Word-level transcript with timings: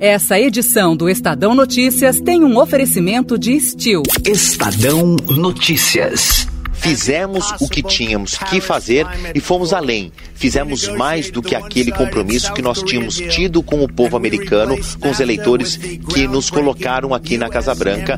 Essa 0.00 0.40
edição 0.40 0.96
do 0.96 1.10
Estadão 1.10 1.54
Notícias 1.54 2.18
tem 2.22 2.42
um 2.42 2.56
oferecimento 2.56 3.38
de 3.38 3.60
Steel. 3.60 4.02
Estadão 4.24 5.14
Notícias. 5.28 6.48
Fizemos 6.72 7.44
o 7.60 7.68
que 7.68 7.82
tínhamos 7.82 8.38
que 8.38 8.62
fazer 8.62 9.06
e 9.34 9.40
fomos 9.40 9.74
além. 9.74 10.10
Fizemos 10.34 10.88
mais 10.88 11.30
do 11.30 11.42
que 11.42 11.54
aquele 11.54 11.92
compromisso 11.92 12.50
que 12.54 12.62
nós 12.62 12.82
tínhamos 12.82 13.16
tido 13.16 13.62
com 13.62 13.84
o 13.84 13.92
povo 13.92 14.16
americano, 14.16 14.74
com 14.98 15.10
os 15.10 15.20
eleitores 15.20 15.76
que 15.76 16.26
nos 16.26 16.48
colocaram 16.48 17.12
aqui 17.12 17.36
na 17.36 17.50
Casa 17.50 17.74
Branca. 17.74 18.16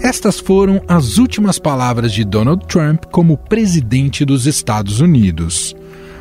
Estas 0.00 0.38
foram 0.38 0.80
as 0.86 1.18
últimas 1.18 1.58
palavras 1.58 2.12
de 2.12 2.24
Donald 2.24 2.64
Trump 2.68 3.06
como 3.06 3.36
presidente 3.36 4.24
dos 4.24 4.46
Estados 4.46 5.00
Unidos. 5.00 5.74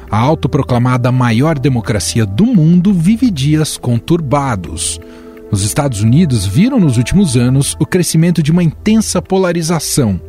A 0.09 0.17
autoproclamada 0.17 1.11
maior 1.11 1.59
democracia 1.59 2.25
do 2.25 2.45
mundo 2.45 2.93
vive 2.93 3.29
dias 3.29 3.77
conturbados. 3.77 4.99
Os 5.51 5.63
Estados 5.63 6.01
Unidos 6.01 6.45
viram 6.45 6.79
nos 6.79 6.97
últimos 6.97 7.35
anos 7.35 7.75
o 7.77 7.85
crescimento 7.85 8.41
de 8.41 8.51
uma 8.51 8.63
intensa 8.63 9.21
polarização, 9.21 10.19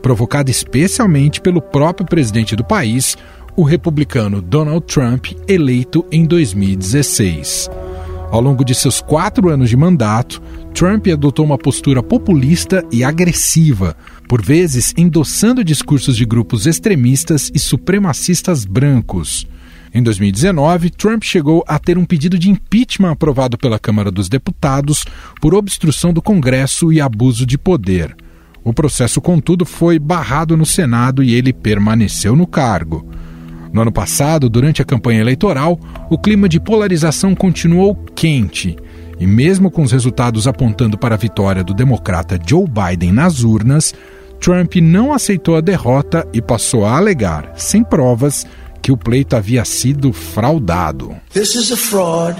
provocada 0.00 0.50
especialmente 0.50 1.40
pelo 1.40 1.60
próprio 1.60 2.06
presidente 2.06 2.56
do 2.56 2.64
país, 2.64 3.16
o 3.54 3.62
republicano 3.62 4.40
Donald 4.40 4.86
Trump, 4.86 5.26
eleito 5.46 6.04
em 6.10 6.24
2016. 6.24 7.68
Ao 8.30 8.40
longo 8.40 8.64
de 8.64 8.74
seus 8.74 9.00
quatro 9.02 9.50
anos 9.50 9.68
de 9.68 9.76
mandato, 9.76 10.42
Trump 10.74 11.06
adotou 11.08 11.44
uma 11.44 11.58
postura 11.58 12.02
populista 12.02 12.84
e 12.90 13.04
agressiva, 13.04 13.96
por 14.28 14.42
vezes 14.42 14.92
endossando 14.96 15.64
discursos 15.64 16.16
de 16.16 16.24
grupos 16.24 16.66
extremistas 16.66 17.50
e 17.54 17.58
supremacistas 17.58 18.64
brancos. 18.64 19.46
Em 19.94 20.02
2019, 20.02 20.90
Trump 20.90 21.22
chegou 21.22 21.64
a 21.66 21.78
ter 21.78 21.96
um 21.96 22.04
pedido 22.04 22.38
de 22.38 22.50
impeachment 22.50 23.12
aprovado 23.12 23.56
pela 23.56 23.78
Câmara 23.78 24.10
dos 24.10 24.28
Deputados 24.28 25.04
por 25.40 25.54
obstrução 25.54 26.12
do 26.12 26.20
Congresso 26.20 26.92
e 26.92 27.00
abuso 27.00 27.46
de 27.46 27.56
poder. 27.56 28.14
O 28.62 28.74
processo, 28.74 29.20
contudo, 29.20 29.64
foi 29.64 29.98
barrado 29.98 30.56
no 30.56 30.66
Senado 30.66 31.22
e 31.22 31.34
ele 31.34 31.52
permaneceu 31.52 32.34
no 32.34 32.46
cargo. 32.46 33.08
No 33.72 33.82
ano 33.82 33.92
passado, 33.92 34.48
durante 34.48 34.82
a 34.82 34.84
campanha 34.84 35.20
eleitoral, 35.20 35.78
o 36.10 36.18
clima 36.18 36.48
de 36.48 36.58
polarização 36.58 37.34
continuou 37.34 37.94
quente. 38.14 38.76
E 39.18 39.26
mesmo 39.26 39.70
com 39.70 39.82
os 39.82 39.92
resultados 39.92 40.46
apontando 40.46 40.98
para 40.98 41.14
a 41.14 41.18
vitória 41.18 41.64
do 41.64 41.72
democrata 41.72 42.38
Joe 42.44 42.66
Biden 42.68 43.12
nas 43.12 43.44
urnas, 43.44 43.94
Trump 44.40 44.76
não 44.76 45.12
aceitou 45.12 45.56
a 45.56 45.60
derrota 45.60 46.26
e 46.32 46.40
passou 46.40 46.84
a 46.84 46.96
alegar, 46.96 47.52
sem 47.56 47.82
provas, 47.82 48.46
que 48.82 48.92
o 48.92 48.96
pleito 48.96 49.34
havia 49.34 49.64
sido 49.64 50.12
fraudado. 50.12 51.16
This 51.32 51.54
is 51.54 51.72
a 51.72 51.76
fraud 51.76 52.36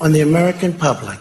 on 0.00 0.12
the 0.12 0.22
American 0.22 0.72
public. 0.72 1.18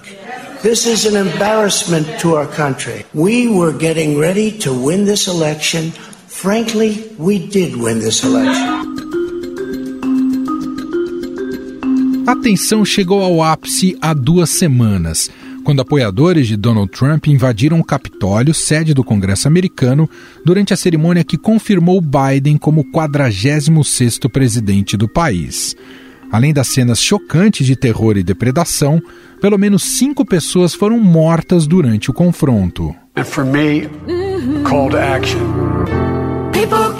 This 0.61 0.85
is 0.85 1.05
an 1.05 1.15
embarrassment 1.15 2.19
to 2.21 2.35
our 2.35 2.47
country. 2.47 3.05
We 3.13 3.47
were 3.47 3.71
getting 3.71 4.19
ready 4.19 4.51
to 4.59 4.71
win 4.73 5.05
this 5.05 5.27
election. 5.27 5.91
Frankly, 6.27 7.11
we 7.17 7.39
did 7.39 7.75
win 7.75 7.99
this 7.99 8.23
election. 8.23 8.77
A 12.27 12.35
tensão 12.35 12.83
chegou 12.83 13.23
ao 13.23 13.41
ápice 13.41 13.97
há 14.01 14.13
duas 14.13 14.49
semanas, 14.49 15.29
quando 15.67 15.81
apoiadores 15.81 16.47
de 16.47 16.55
Donald 16.55 16.89
Trump 16.89 17.27
invadiram 17.27 17.77
o 17.77 17.83
Capitólio, 17.83 18.53
sede 18.53 18.93
do 18.93 19.03
Congresso 19.03 19.49
americano, 19.49 20.09
durante 20.45 20.73
a 20.73 20.77
cerimônia 20.77 21.25
que 21.25 21.37
confirmou 21.37 21.99
Biden 21.99 22.57
como 22.57 22.85
46º 22.85 24.31
presidente 24.31 24.95
do 24.95 25.09
país. 25.09 25.75
Além 26.31 26.53
das 26.53 26.69
cenas 26.69 27.01
chocantes 27.01 27.67
de 27.67 27.75
terror 27.75 28.15
e 28.15 28.23
depredação, 28.23 29.01
pelo 29.41 29.57
menos 29.57 29.83
cinco 29.83 30.23
pessoas 30.23 30.73
foram 30.73 31.01
mortas 31.01 31.67
durante 31.67 32.09
o 32.09 32.13
confronto. 32.13 32.95
And 33.17 33.25
for 33.25 33.43
me, 33.43 33.89
call 34.63 34.89
to 34.91 34.97
action. 34.97 35.41
People 36.53 36.95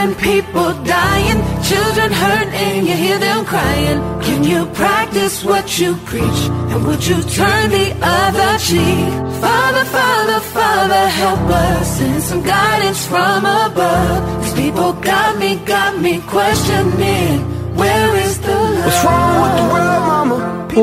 killing, 0.00 0.14
people 0.16 0.72
dying, 0.84 1.38
children 1.62 2.12
hurt 2.12 2.48
and 2.48 2.86
you 2.86 2.94
hear 2.94 3.18
them 3.18 3.44
crying. 3.44 3.98
Can 4.22 4.44
you 4.44 4.66
practice 4.66 5.44
what 5.44 5.78
you 5.78 5.94
preach? 6.04 6.40
And 6.70 6.86
would 6.86 7.06
you 7.06 7.22
turn 7.22 7.70
the 7.70 7.96
other 8.02 8.58
cheek? 8.58 9.12
Father, 9.40 9.84
Father, 9.84 10.40
Father, 10.40 11.08
help 11.08 11.40
us. 11.40 11.98
Send 11.98 12.22
some 12.22 12.42
guidance 12.42 13.06
from 13.06 13.44
above. 13.44 14.42
These 14.42 14.54
people 14.54 14.92
got 14.94 15.38
me, 15.38 15.56
got 15.56 15.98
me 16.00 16.20
questioning. 16.20 17.60
Where 17.74 18.16
is 18.16 18.29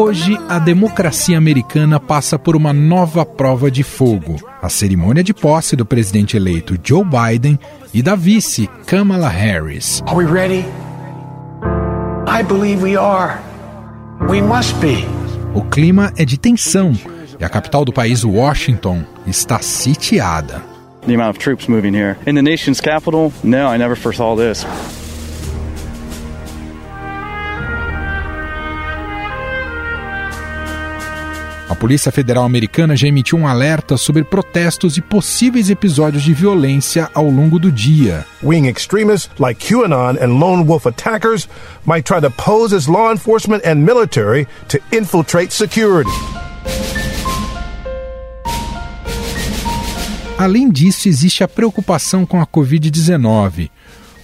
Hoje, 0.07 0.37
a 0.47 0.57
democracia 0.57 1.37
americana 1.37 1.99
passa 1.99 2.39
por 2.39 2.55
uma 2.55 2.71
nova 2.71 3.25
prova 3.25 3.69
de 3.69 3.83
fogo: 3.83 4.37
a 4.61 4.69
cerimônia 4.69 5.21
de 5.21 5.33
posse 5.33 5.75
do 5.75 5.85
presidente 5.85 6.37
eleito 6.37 6.79
Joe 6.81 7.03
Biden 7.03 7.59
e 7.93 8.01
da 8.01 8.15
vice 8.15 8.69
Kamala 8.85 9.27
Harris. 9.27 10.01
Are 10.07 10.15
we 10.15 10.23
ready? 10.23 10.63
I 12.25 12.41
believe 12.41 12.81
we 12.81 12.95
are. 12.95 13.37
We 14.29 14.41
must 14.41 14.75
be. 14.79 15.05
O 15.53 15.63
clima 15.63 16.13
é 16.15 16.23
de 16.23 16.37
tensão 16.37 16.93
e 17.37 17.43
a 17.43 17.49
capital 17.49 17.83
do 17.83 17.91
país, 17.91 18.23
Washington, 18.23 19.03
está 19.27 19.59
sitiada. 19.59 20.63
The 21.05 21.15
amount 21.15 21.31
of 21.31 21.39
troops 21.39 21.67
moving 21.67 21.93
here. 21.93 22.15
In 22.25 22.35
the 22.35 22.41
nation's 22.41 22.79
capital, 22.79 23.33
no, 23.43 23.73
I 23.73 23.77
never 23.77 23.97
foresaw 23.97 24.37
this. 24.37 24.65
Polícia 31.79 32.11
Federal 32.11 32.43
Americana 32.43 32.95
já 32.95 33.07
emitiu 33.07 33.37
um 33.37 33.47
alerta 33.47 33.97
sobre 33.97 34.23
protestos 34.23 34.97
e 34.97 35.01
possíveis 35.01 35.69
episódios 35.69 36.23
de 36.23 36.33
violência 36.33 37.07
ao 37.13 37.29
longo 37.29 37.59
do 37.59 37.71
dia. 37.71 38.25
Wing 38.43 38.67
extremists 38.67 39.29
like 39.39 39.63
QAnon 39.63 40.17
and 40.19 40.39
lone 40.39 40.63
wolf 40.63 40.87
attackers 40.87 41.47
might 41.85 42.03
try 42.03 42.19
to 42.19 42.31
pose 42.31 42.75
as 42.75 42.87
law 42.87 43.11
enforcement 43.11 43.61
and 43.63 43.75
military 43.75 44.47
to 44.69 44.79
infiltrate 44.91 45.53
security. 45.53 46.09
Além 50.35 50.71
disso, 50.71 51.07
existe 51.07 51.43
a 51.43 51.47
preocupação 51.47 52.25
com 52.25 52.41
a 52.41 52.45
Covid-19. 52.45 53.69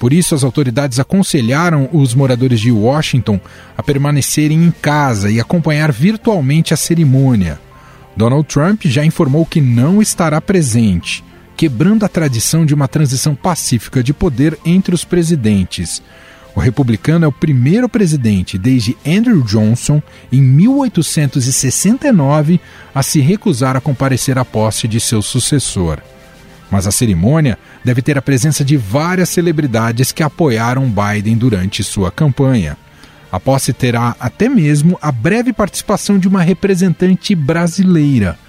Por 0.04 0.12
isso, 0.12 0.36
as 0.36 0.44
autoridades 0.44 1.00
aconselharam 1.00 1.88
os 1.94 2.14
moradores 2.14 2.60
de 2.60 2.70
Washington 2.70 3.40
a 3.78 3.82
permanecerem 3.82 4.62
em 4.62 4.70
casa 4.70 5.32
e 5.32 5.40
acompanhar 5.40 5.94
virtualmente 5.94 6.74
a 6.74 6.78
cerimônia. 6.78 7.58
Donald 8.14 8.46
Trump 8.46 8.82
já 8.84 9.06
informou 9.06 9.46
que 9.46 9.62
não 9.62 10.02
estará 10.02 10.42
presente, 10.42 11.24
quebrando 11.56 12.04
a 12.04 12.10
tradição 12.10 12.66
de 12.66 12.74
uma 12.74 12.86
transição 12.86 13.34
pacífica 13.34 14.04
de 14.04 14.12
poder 14.12 14.60
entre 14.66 14.94
os 14.94 15.06
presidentes. 15.06 16.04
O 16.54 16.60
republicano 16.60 17.24
é 17.24 17.28
o 17.30 17.32
primeiro 17.32 17.88
presidente 17.88 18.58
desde 18.58 18.98
Andrew 19.08 19.42
Johnson, 19.42 20.04
em 20.30 20.42
1869, 20.42 22.60
a 22.94 23.02
se 23.02 23.22
recusar 23.22 23.78
a 23.78 23.80
comparecer 23.80 24.38
à 24.38 24.44
posse 24.44 24.86
de 24.86 25.00
seu 25.00 25.22
sucessor. 25.22 26.00
Mas 26.74 26.88
a 26.88 26.92
cerimônia 26.92 27.60
deve 27.86 28.02
ter 28.02 28.18
a 28.18 28.22
presença 28.22 28.66
de 28.66 28.76
várias 28.76 29.30
celebridades 29.30 30.12
que 30.12 30.24
apoiaram 30.24 30.90
Biden 30.92 31.38
durante 31.38 31.84
sua 31.84 32.12
campanha. 32.12 32.76
A 33.32 33.40
posse 33.40 33.72
terá 33.72 34.16
até 34.20 34.50
mesmo 34.50 34.98
a 35.00 35.12
breve 35.12 35.54
participação 35.54 36.18
de 36.18 36.28
uma 36.28 36.42
representante 36.42 37.36
brasileira. 37.36 38.40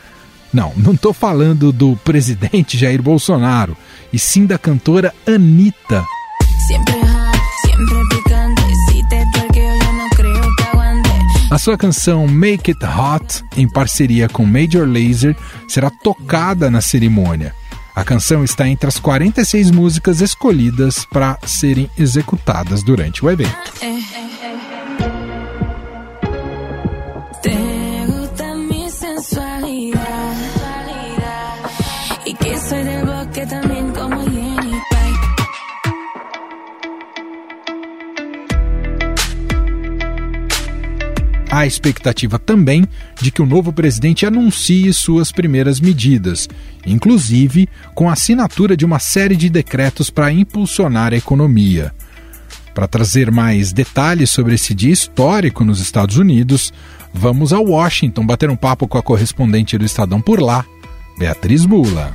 Não, 0.50 0.72
não 0.74 0.94
estou 0.94 1.12
falando 1.12 1.70
do 1.70 1.96
presidente 1.96 2.78
Jair 2.78 3.02
Bolsonaro, 3.02 3.76
e 4.10 4.18
sim 4.18 4.46
da 4.46 4.56
cantora 4.56 5.12
Anitta. 5.26 6.02
A 11.50 11.58
sua 11.58 11.76
canção 11.76 12.26
Make 12.26 12.70
It 12.70 12.86
Hot, 12.86 13.44
em 13.54 13.68
parceria 13.68 14.30
com 14.30 14.46
Major 14.46 14.88
Lazer, 14.88 15.36
será 15.68 15.90
tocada 15.90 16.70
na 16.70 16.80
cerimônia. 16.80 17.54
A 17.94 18.04
canção 18.04 18.42
está 18.42 18.68
entre 18.68 18.88
as 18.88 18.98
46 18.98 19.70
músicas 19.70 20.20
escolhidas 20.20 21.04
para 21.04 21.38
serem 21.46 21.88
executadas 21.96 22.82
durante 22.82 23.24
o 23.24 23.30
evento. 23.30 23.54
Há 41.54 41.68
expectativa 41.68 42.36
também 42.36 42.84
de 43.22 43.30
que 43.30 43.40
o 43.40 43.46
novo 43.46 43.72
presidente 43.72 44.26
anuncie 44.26 44.92
suas 44.92 45.30
primeiras 45.30 45.80
medidas, 45.80 46.48
inclusive 46.84 47.68
com 47.94 48.10
a 48.10 48.14
assinatura 48.14 48.76
de 48.76 48.84
uma 48.84 48.98
série 48.98 49.36
de 49.36 49.48
decretos 49.48 50.10
para 50.10 50.32
impulsionar 50.32 51.12
a 51.12 51.16
economia. 51.16 51.94
Para 52.74 52.88
trazer 52.88 53.30
mais 53.30 53.72
detalhes 53.72 54.30
sobre 54.30 54.56
esse 54.56 54.74
dia 54.74 54.92
histórico 54.92 55.64
nos 55.64 55.78
Estados 55.78 56.16
Unidos, 56.16 56.72
vamos 57.12 57.52
a 57.52 57.60
Washington 57.60 58.26
bater 58.26 58.50
um 58.50 58.56
papo 58.56 58.88
com 58.88 58.98
a 58.98 59.02
correspondente 59.02 59.78
do 59.78 59.84
Estadão 59.84 60.20
por 60.20 60.42
lá, 60.42 60.66
Beatriz 61.16 61.64
Bula. 61.64 62.12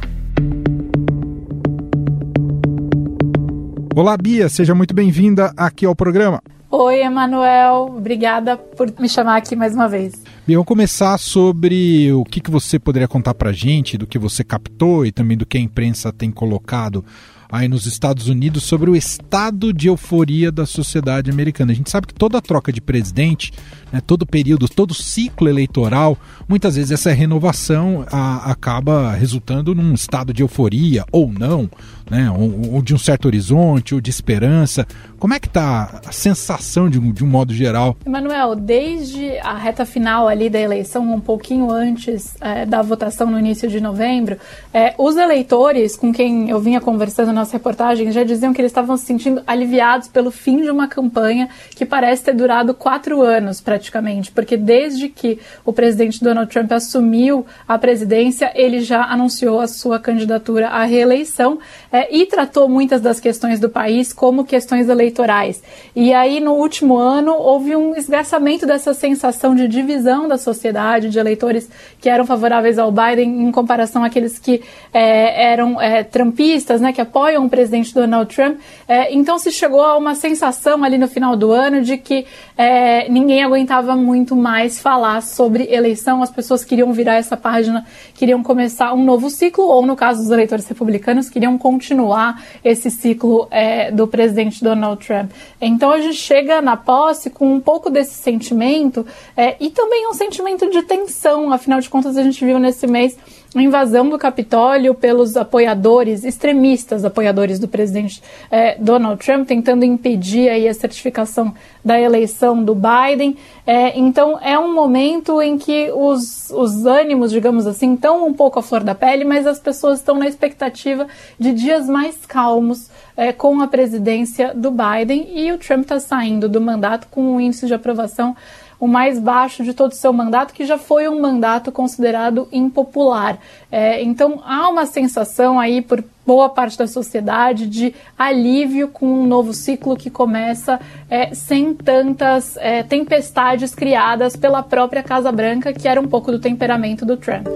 Olá, 3.95 4.17
Bia, 4.17 4.49
seja 4.49 4.75
muito 4.75 4.93
bem-vinda 4.93 5.53
aqui 5.55 5.85
ao 5.85 5.95
programa. 5.95 6.41
Oi, 6.71 7.01
Emanuel, 7.01 7.95
obrigada 7.97 8.55
por 8.55 8.93
me 8.99 9.09
chamar 9.09 9.37
aqui 9.37 9.55
mais 9.55 9.73
uma 9.73 9.89
vez. 9.89 10.13
Bem, 10.45 10.55
vamos 10.55 10.67
começar 10.67 11.17
sobre 11.17 12.13
o 12.13 12.23
que, 12.23 12.39
que 12.39 12.51
você 12.51 12.77
poderia 12.77 13.07
contar 13.07 13.33
para 13.33 13.51
gente, 13.51 13.97
do 13.97 14.05
que 14.05 14.19
você 14.19 14.43
captou 14.43 15.03
e 15.03 15.11
também 15.11 15.35
do 15.35 15.47
que 15.47 15.57
a 15.57 15.61
imprensa 15.61 16.13
tem 16.13 16.29
colocado 16.29 17.03
aí 17.51 17.67
nos 17.67 17.87
Estados 17.87 18.27
Unidos 18.27 18.63
sobre 18.63 18.91
o 18.91 18.95
estado 18.95 19.73
de 19.73 19.87
euforia 19.87 20.51
da 20.51 20.67
sociedade 20.67 21.31
americana. 21.31 21.71
A 21.71 21.75
gente 21.75 21.89
sabe 21.89 22.05
que 22.05 22.13
toda 22.13 22.39
troca 22.41 22.71
de 22.71 22.79
presidente, 22.79 23.51
né, 23.91 23.99
todo 24.05 24.25
período, 24.25 24.69
todo 24.69 24.93
ciclo 24.93 25.49
eleitoral, 25.49 26.15
muitas 26.47 26.75
vezes 26.75 26.91
essa 26.91 27.11
renovação 27.11 28.05
a, 28.11 28.51
acaba 28.51 29.13
resultando 29.13 29.73
num 29.73 29.95
estado 29.95 30.31
de 30.31 30.43
euforia 30.43 31.03
ou 31.11 31.31
não, 31.31 31.67
né, 32.09 32.29
ou, 32.31 32.75
ou, 32.75 32.81
de 32.81 32.93
um 32.93 32.97
certo 32.97 33.25
horizonte, 33.25 33.93
ou 33.93 34.01
de 34.01 34.09
esperança. 34.09 34.87
Como 35.19 35.33
é 35.33 35.39
que 35.39 35.47
está 35.47 36.01
a 36.05 36.11
sensação 36.11 36.89
de 36.89 36.97
um, 36.97 37.11
de 37.11 37.23
um 37.23 37.27
modo 37.27 37.53
geral? 37.53 37.95
Emanuel, 38.05 38.55
desde 38.55 39.37
a 39.39 39.55
reta 39.57 39.85
final 39.85 40.27
ali 40.27 40.49
da 40.49 40.59
eleição, 40.59 41.13
um 41.13 41.19
pouquinho 41.19 41.69
antes 41.71 42.35
é, 42.39 42.65
da 42.65 42.81
votação 42.81 43.29
no 43.29 43.37
início 43.37 43.67
de 43.67 43.81
novembro, 43.81 44.37
é, 44.73 44.93
os 44.97 45.17
eleitores 45.17 45.97
com 45.97 46.13
quem 46.13 46.49
eu 46.49 46.59
vinha 46.59 46.79
conversando 46.79 47.27
na 47.27 47.33
nossa 47.33 47.53
reportagem 47.53 48.11
já 48.11 48.23
diziam 48.23 48.53
que 48.53 48.61
eles 48.61 48.71
estavam 48.71 48.95
se 48.95 49.05
sentindo 49.05 49.41
aliviados 49.45 50.07
pelo 50.07 50.31
fim 50.31 50.61
de 50.61 50.71
uma 50.71 50.87
campanha 50.87 51.49
que 51.75 51.85
parece 51.85 52.23
ter 52.23 52.33
durado 52.33 52.73
quatro 52.73 53.21
anos 53.21 53.59
praticamente, 53.59 54.31
porque 54.31 54.55
desde 54.55 55.09
que 55.09 55.39
o 55.65 55.73
presidente 55.73 56.23
Donald 56.23 56.49
Trump 56.51 56.71
assumiu 56.71 57.45
a 57.67 57.77
presidência, 57.77 58.51
ele 58.55 58.81
já 58.81 59.03
anunciou 59.03 59.59
a 59.59 59.67
sua 59.67 59.99
candidatura 59.99 60.69
à 60.69 60.83
reeleição. 60.85 61.59
É, 61.91 61.98
é, 61.99 62.07
e 62.15 62.25
tratou 62.25 62.69
muitas 62.69 63.01
das 63.01 63.19
questões 63.19 63.59
do 63.59 63.69
país 63.69 64.13
como 64.13 64.45
questões 64.45 64.87
eleitorais. 64.87 65.61
E 65.93 66.13
aí, 66.13 66.39
no 66.39 66.53
último 66.53 66.97
ano, 66.97 67.33
houve 67.33 67.75
um 67.75 67.93
esgarçamento 67.93 68.65
dessa 68.65 68.93
sensação 68.93 69.53
de 69.53 69.67
divisão 69.67 70.25
da 70.25 70.37
sociedade, 70.37 71.09
de 71.09 71.19
eleitores 71.19 71.69
que 71.99 72.09
eram 72.09 72.25
favoráveis 72.25 72.79
ao 72.79 72.89
Biden 72.89 73.43
em 73.43 73.51
comparação 73.51 74.01
àqueles 74.01 74.39
que 74.39 74.61
é, 74.93 75.51
eram 75.51 75.81
é, 75.81 76.03
trumpistas, 76.03 76.79
né, 76.79 76.93
que 76.93 77.01
apoiam 77.01 77.45
o 77.45 77.49
presidente 77.49 77.93
Donald 77.93 78.33
Trump. 78.33 78.59
É, 78.87 79.13
então, 79.13 79.37
se 79.37 79.51
chegou 79.51 79.81
a 79.81 79.97
uma 79.97 80.15
sensação 80.15 80.81
ali 80.85 80.97
no 80.97 81.07
final 81.07 81.35
do 81.35 81.51
ano 81.51 81.81
de 81.81 81.97
que 81.97 82.25
é, 82.57 83.09
ninguém 83.09 83.43
aguentava 83.43 83.93
muito 83.95 84.37
mais 84.37 84.79
falar 84.79 85.21
sobre 85.21 85.67
eleição, 85.69 86.23
as 86.23 86.31
pessoas 86.31 86.63
queriam 86.63 86.93
virar 86.93 87.15
essa 87.15 87.35
página, 87.35 87.85
queriam 88.13 88.41
começar 88.41 88.93
um 88.93 89.03
novo 89.03 89.29
ciclo, 89.29 89.65
ou 89.65 89.85
no 89.85 89.97
caso 89.97 90.21
dos 90.21 90.31
eleitores 90.31 90.65
republicanos, 90.65 91.29
queriam 91.29 91.57
continuar 91.57 91.88
continuar 91.89 92.43
esse 92.63 92.91
ciclo 92.91 93.47
é, 93.49 93.91
do 93.91 94.07
presidente 94.07 94.63
Donald 94.63 95.05
Trump. 95.05 95.31
Então 95.59 95.91
a 95.91 95.99
gente 95.99 96.17
chega 96.17 96.61
na 96.61 96.77
posse 96.77 97.29
com 97.31 97.51
um 97.51 97.59
pouco 97.59 97.89
desse 97.89 98.13
sentimento 98.13 99.05
é, 99.35 99.55
e 99.59 99.71
também 99.71 100.07
um 100.07 100.13
sentimento 100.13 100.69
de 100.69 100.83
tensão, 100.83 101.51
afinal 101.51 101.79
de 101.79 101.89
contas 101.89 102.15
a 102.15 102.23
gente 102.23 102.45
viu 102.45 102.59
nesse 102.59 102.85
mês 102.85 103.17
a 103.55 103.61
invasão 103.61 104.07
do 104.07 104.17
Capitólio 104.17 104.93
pelos 104.93 105.35
apoiadores, 105.35 106.23
extremistas 106.23 107.03
apoiadores 107.03 107.57
do 107.57 107.67
presidente 107.67 108.21
é, 108.51 108.75
Donald 108.77 109.23
Trump, 109.25 109.47
tentando 109.47 109.83
impedir 109.83 110.49
aí 110.49 110.67
a 110.67 110.73
certificação 110.73 111.53
da 111.83 111.99
eleição 111.99 112.63
do 112.63 112.75
Biden. 112.75 113.35
É, 113.65 113.97
então 113.97 114.39
é 114.39 114.57
um 114.59 114.73
momento 114.73 115.41
em 115.41 115.57
que 115.57 115.91
os, 115.91 116.51
os 116.51 116.85
ânimos, 116.85 117.31
digamos 117.31 117.65
assim, 117.65 117.95
estão 117.95 118.27
um 118.27 118.33
pouco 118.33 118.59
à 118.59 118.61
flor 118.61 118.83
da 118.83 118.93
pele, 118.93 119.25
mas 119.25 119.47
as 119.47 119.59
pessoas 119.59 119.97
estão 119.99 120.15
na 120.15 120.27
expectativa 120.27 121.07
de 121.39 121.51
dias 121.51 121.87
mais 121.87 122.25
calmos 122.27 122.89
é, 123.17 123.33
com 123.33 123.61
a 123.61 123.67
presidência 123.67 124.53
do 124.53 124.71
Biden 124.71 125.27
e 125.33 125.51
o 125.51 125.57
Trump 125.57 125.81
está 125.81 125.99
saindo 125.99 126.47
do 126.47 126.61
mandato 126.61 127.07
com 127.09 127.21
um 127.21 127.41
índice 127.41 127.65
de 127.65 127.73
aprovação 127.73 128.35
o 128.79 128.87
mais 128.87 129.19
baixo 129.19 129.63
de 129.63 129.73
todo 129.73 129.91
o 129.91 129.95
seu 129.95 130.13
mandato, 130.13 130.53
que 130.53 130.65
já 130.65 130.77
foi 130.77 131.09
um 131.09 131.19
mandato 131.19 131.71
considerado 131.71 132.47
impopular. 132.51 133.37
É, 133.71 134.01
então 134.01 134.41
há 134.45 134.69
uma 134.69 134.85
sensação 134.85 135.59
aí 135.59 135.81
por 135.81 136.03
boa 136.25 136.47
parte 136.47 136.77
da 136.77 136.87
sociedade 136.87 137.67
de 137.67 137.93
alívio 138.17 138.87
com 138.87 139.05
um 139.05 139.25
novo 139.25 139.53
ciclo 139.53 139.97
que 139.97 140.09
começa 140.09 140.79
é, 141.09 141.33
sem 141.33 141.73
tantas 141.73 142.55
é, 142.57 142.83
tempestades 142.83 143.73
criadas 143.73 144.35
pela 144.35 144.63
própria 144.63 145.03
Casa 145.03 145.31
Branca, 145.31 145.73
que 145.73 145.87
era 145.87 145.99
um 145.99 146.07
pouco 146.07 146.31
do 146.31 146.39
temperamento 146.39 147.05
do 147.05 147.17
Trump. 147.17 147.47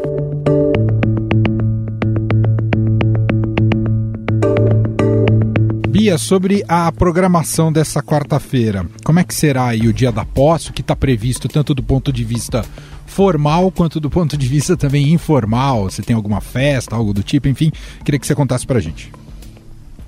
Bia, 6.04 6.18
sobre 6.18 6.66
a 6.68 6.92
programação 6.92 7.72
dessa 7.72 8.04
quarta-feira, 8.04 8.86
como 9.06 9.20
é 9.20 9.24
que 9.24 9.34
será 9.34 9.68
aí 9.68 9.88
o 9.88 9.94
dia 9.94 10.12
da 10.12 10.26
posse, 10.26 10.70
o 10.70 10.74
que 10.74 10.82
está 10.82 10.94
previsto 10.98 11.48
tanto 11.48 11.74
do 11.74 11.82
ponto 11.82 12.12
de 12.12 12.26
vista 12.26 12.66
formal 13.06 13.72
quanto 13.72 14.02
do 14.02 14.10
ponto 14.10 14.36
de 14.36 14.46
vista 14.46 14.76
também 14.76 15.14
informal? 15.14 15.90
Se 15.90 16.02
tem 16.02 16.14
alguma 16.14 16.42
festa, 16.42 16.94
algo 16.94 17.14
do 17.14 17.24
tipo, 17.24 17.48
enfim, 17.48 17.72
queria 18.04 18.20
que 18.20 18.28
você 18.28 18.36
contasse 18.36 18.68
pra 18.68 18.82
gente. 18.82 19.14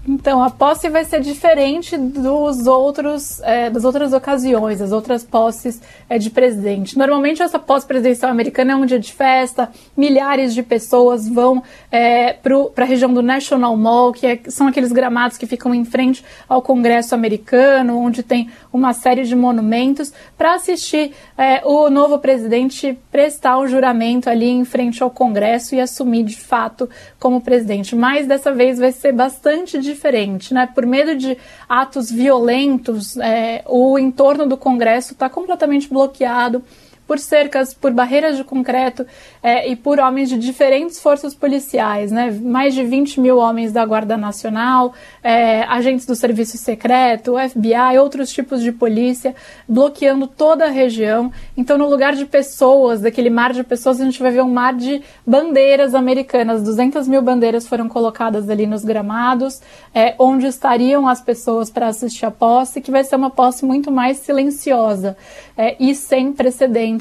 Então, 0.07 0.43
a 0.43 0.51
posse 0.51 0.87
vai 0.87 1.03
ser 1.03 1.19
diferente 1.19 1.97
dos 1.97 2.67
outros, 2.67 3.41
é, 3.41 3.71
das 3.71 3.83
outras 3.83 4.13
ocasiões, 4.13 4.79
as 4.79 4.91
outras 4.91 5.23
posses 5.23 5.81
é, 6.07 6.19
de 6.19 6.29
presidente. 6.29 6.95
Normalmente, 6.95 7.41
essa 7.41 7.57
posse 7.57 7.87
presidencial 7.87 8.29
americana 8.31 8.73
é 8.73 8.75
um 8.75 8.85
dia 8.85 8.99
de 8.99 9.11
festa, 9.11 9.71
milhares 9.97 10.53
de 10.53 10.61
pessoas 10.61 11.27
vão 11.27 11.63
é, 11.91 12.33
para 12.33 12.83
a 12.83 12.87
região 12.87 13.11
do 13.11 13.23
National 13.23 13.75
Mall, 13.75 14.13
que 14.13 14.27
é, 14.27 14.39
são 14.47 14.67
aqueles 14.67 14.91
gramados 14.91 15.39
que 15.39 15.47
ficam 15.47 15.73
em 15.73 15.83
frente 15.83 16.23
ao 16.47 16.61
Congresso 16.61 17.15
americano, 17.15 17.97
onde 17.97 18.21
tem 18.21 18.51
uma 18.71 18.93
série 18.93 19.23
de 19.23 19.35
monumentos, 19.35 20.13
para 20.37 20.53
assistir 20.53 21.13
é, 21.35 21.65
o 21.65 21.89
novo 21.89 22.19
presidente 22.19 22.95
prestar 23.11 23.57
um 23.57 23.67
juramento 23.67 24.29
ali 24.29 24.49
em 24.49 24.65
frente 24.65 25.01
ao 25.01 25.09
Congresso 25.09 25.73
e 25.73 25.81
assumir 25.81 26.23
de 26.23 26.39
fato 26.39 26.87
como 27.19 27.41
presidente. 27.41 27.95
Mas 27.95 28.27
dessa 28.27 28.51
vez 28.51 28.77
vai 28.77 28.91
ser 28.91 29.11
bastante 29.11 29.79
diferente 29.79 29.94
diferente, 29.95 30.53
né? 30.53 30.69
Por 30.73 30.85
medo 30.85 31.15
de 31.15 31.37
atos 31.67 32.11
violentos, 32.11 33.17
é, 33.17 33.63
o 33.65 33.97
entorno 33.97 34.45
do 34.45 34.57
Congresso 34.57 35.13
está 35.13 35.29
completamente 35.29 35.89
bloqueado 35.89 36.63
por 37.07 37.19
cercas, 37.19 37.73
por 37.73 37.91
barreiras 37.91 38.37
de 38.37 38.43
concreto 38.43 39.05
é, 39.41 39.69
e 39.69 39.75
por 39.75 39.99
homens 39.99 40.29
de 40.29 40.37
diferentes 40.37 40.99
forças 40.99 41.35
policiais, 41.35 42.11
né? 42.11 42.31
Mais 42.41 42.73
de 42.73 42.83
20 42.83 43.19
mil 43.19 43.37
homens 43.37 43.71
da 43.71 43.85
Guarda 43.85 44.17
Nacional, 44.17 44.93
é, 45.23 45.63
agentes 45.63 46.05
do 46.05 46.15
Serviço 46.15 46.57
Secreto, 46.57 47.35
FBI, 47.37 47.97
outros 47.99 48.31
tipos 48.31 48.61
de 48.61 48.71
polícia, 48.71 49.35
bloqueando 49.67 50.27
toda 50.27 50.65
a 50.65 50.69
região. 50.69 51.31
Então, 51.55 51.77
no 51.77 51.89
lugar 51.89 52.15
de 52.15 52.25
pessoas, 52.25 53.01
daquele 53.01 53.29
mar 53.29 53.53
de 53.53 53.63
pessoas, 53.63 54.01
a 54.01 54.05
gente 54.05 54.21
vai 54.21 54.31
ver 54.31 54.41
um 54.41 54.51
mar 54.51 54.73
de 54.73 55.01
bandeiras 55.25 55.93
americanas. 55.93 56.63
200 56.63 57.07
mil 57.07 57.21
bandeiras 57.21 57.67
foram 57.67 57.87
colocadas 57.87 58.49
ali 58.49 58.65
nos 58.65 58.83
gramados, 58.83 59.61
é, 59.93 60.15
onde 60.17 60.47
estariam 60.47 61.07
as 61.07 61.21
pessoas 61.21 61.69
para 61.69 61.87
assistir 61.87 62.25
a 62.25 62.31
posse, 62.31 62.81
que 62.81 62.91
vai 62.91 63.03
ser 63.03 63.15
uma 63.15 63.29
posse 63.29 63.65
muito 63.65 63.91
mais 63.91 64.17
silenciosa 64.17 65.15
é, 65.57 65.75
e 65.79 65.93
sem 65.93 66.33
precedentes 66.33 66.94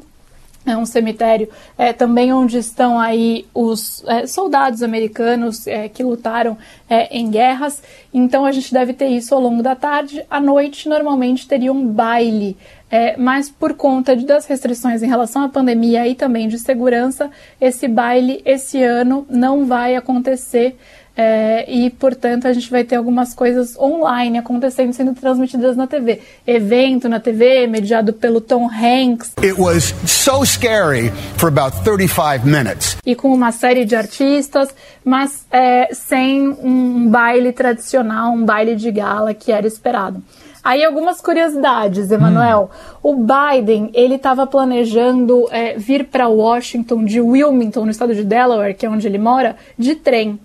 é 0.70 0.76
um 0.76 0.86
cemitério 0.86 1.48
é, 1.76 1.92
também 1.92 2.32
onde 2.32 2.58
estão 2.58 2.98
aí 2.98 3.46
os 3.54 4.04
é, 4.06 4.26
soldados 4.26 4.82
americanos 4.82 5.66
é, 5.66 5.88
que 5.88 6.02
lutaram 6.02 6.56
é, 6.88 7.16
em 7.16 7.30
guerras. 7.30 7.82
Então 8.12 8.44
a 8.44 8.52
gente 8.52 8.72
deve 8.72 8.92
ter 8.92 9.08
isso 9.08 9.34
ao 9.34 9.40
longo 9.40 9.62
da 9.62 9.74
tarde. 9.74 10.24
À 10.30 10.40
noite, 10.40 10.88
normalmente 10.88 11.46
teria 11.46 11.72
um 11.72 11.86
baile, 11.86 12.56
é, 12.90 13.16
mas 13.16 13.50
por 13.50 13.74
conta 13.74 14.16
de, 14.16 14.24
das 14.24 14.46
restrições 14.46 15.02
em 15.02 15.08
relação 15.08 15.42
à 15.42 15.48
pandemia 15.48 16.06
e 16.06 16.14
também 16.14 16.48
de 16.48 16.58
segurança, 16.58 17.30
esse 17.60 17.86
baile 17.86 18.42
esse 18.44 18.82
ano 18.82 19.26
não 19.28 19.66
vai 19.66 19.96
acontecer. 19.96 20.76
É, 21.20 21.68
e, 21.68 21.90
portanto, 21.90 22.46
a 22.46 22.52
gente 22.52 22.70
vai 22.70 22.84
ter 22.84 22.94
algumas 22.94 23.34
coisas 23.34 23.76
online 23.76 24.38
acontecendo, 24.38 24.92
sendo 24.92 25.14
transmitidas 25.14 25.76
na 25.76 25.84
TV. 25.84 26.20
Evento 26.46 27.08
na 27.08 27.18
TV, 27.18 27.66
mediado 27.66 28.12
pelo 28.12 28.40
Tom 28.40 28.70
Hanks. 28.70 29.32
It 29.42 29.60
was 29.60 29.92
so 30.06 30.46
scary 30.46 31.10
for 31.36 31.48
about 31.48 31.82
35 31.82 32.46
minutes. 32.46 32.98
E 33.04 33.16
com 33.16 33.32
uma 33.32 33.50
série 33.50 33.84
de 33.84 33.96
artistas, 33.96 34.72
mas 35.04 35.44
é, 35.50 35.88
sem 35.92 36.50
um 36.50 37.08
baile 37.08 37.52
tradicional, 37.52 38.32
um 38.32 38.44
baile 38.44 38.76
de 38.76 38.92
gala 38.92 39.34
que 39.34 39.50
era 39.50 39.66
esperado. 39.66 40.22
Aí 40.62 40.84
algumas 40.84 41.20
curiosidades, 41.20 42.12
Emanuel. 42.12 42.70
Hum. 43.02 43.10
O 43.10 43.26
Biden 43.26 43.90
ele 43.92 44.14
estava 44.14 44.46
planejando 44.46 45.48
é, 45.50 45.76
vir 45.76 46.04
para 46.04 46.28
Washington 46.28 47.04
de 47.04 47.20
Wilmington, 47.20 47.84
no 47.84 47.90
estado 47.90 48.14
de 48.14 48.22
Delaware, 48.22 48.74
que 48.74 48.86
é 48.86 48.88
onde 48.88 49.06
ele 49.06 49.18
mora, 49.18 49.56
de 49.76 49.96
trem 49.96 50.38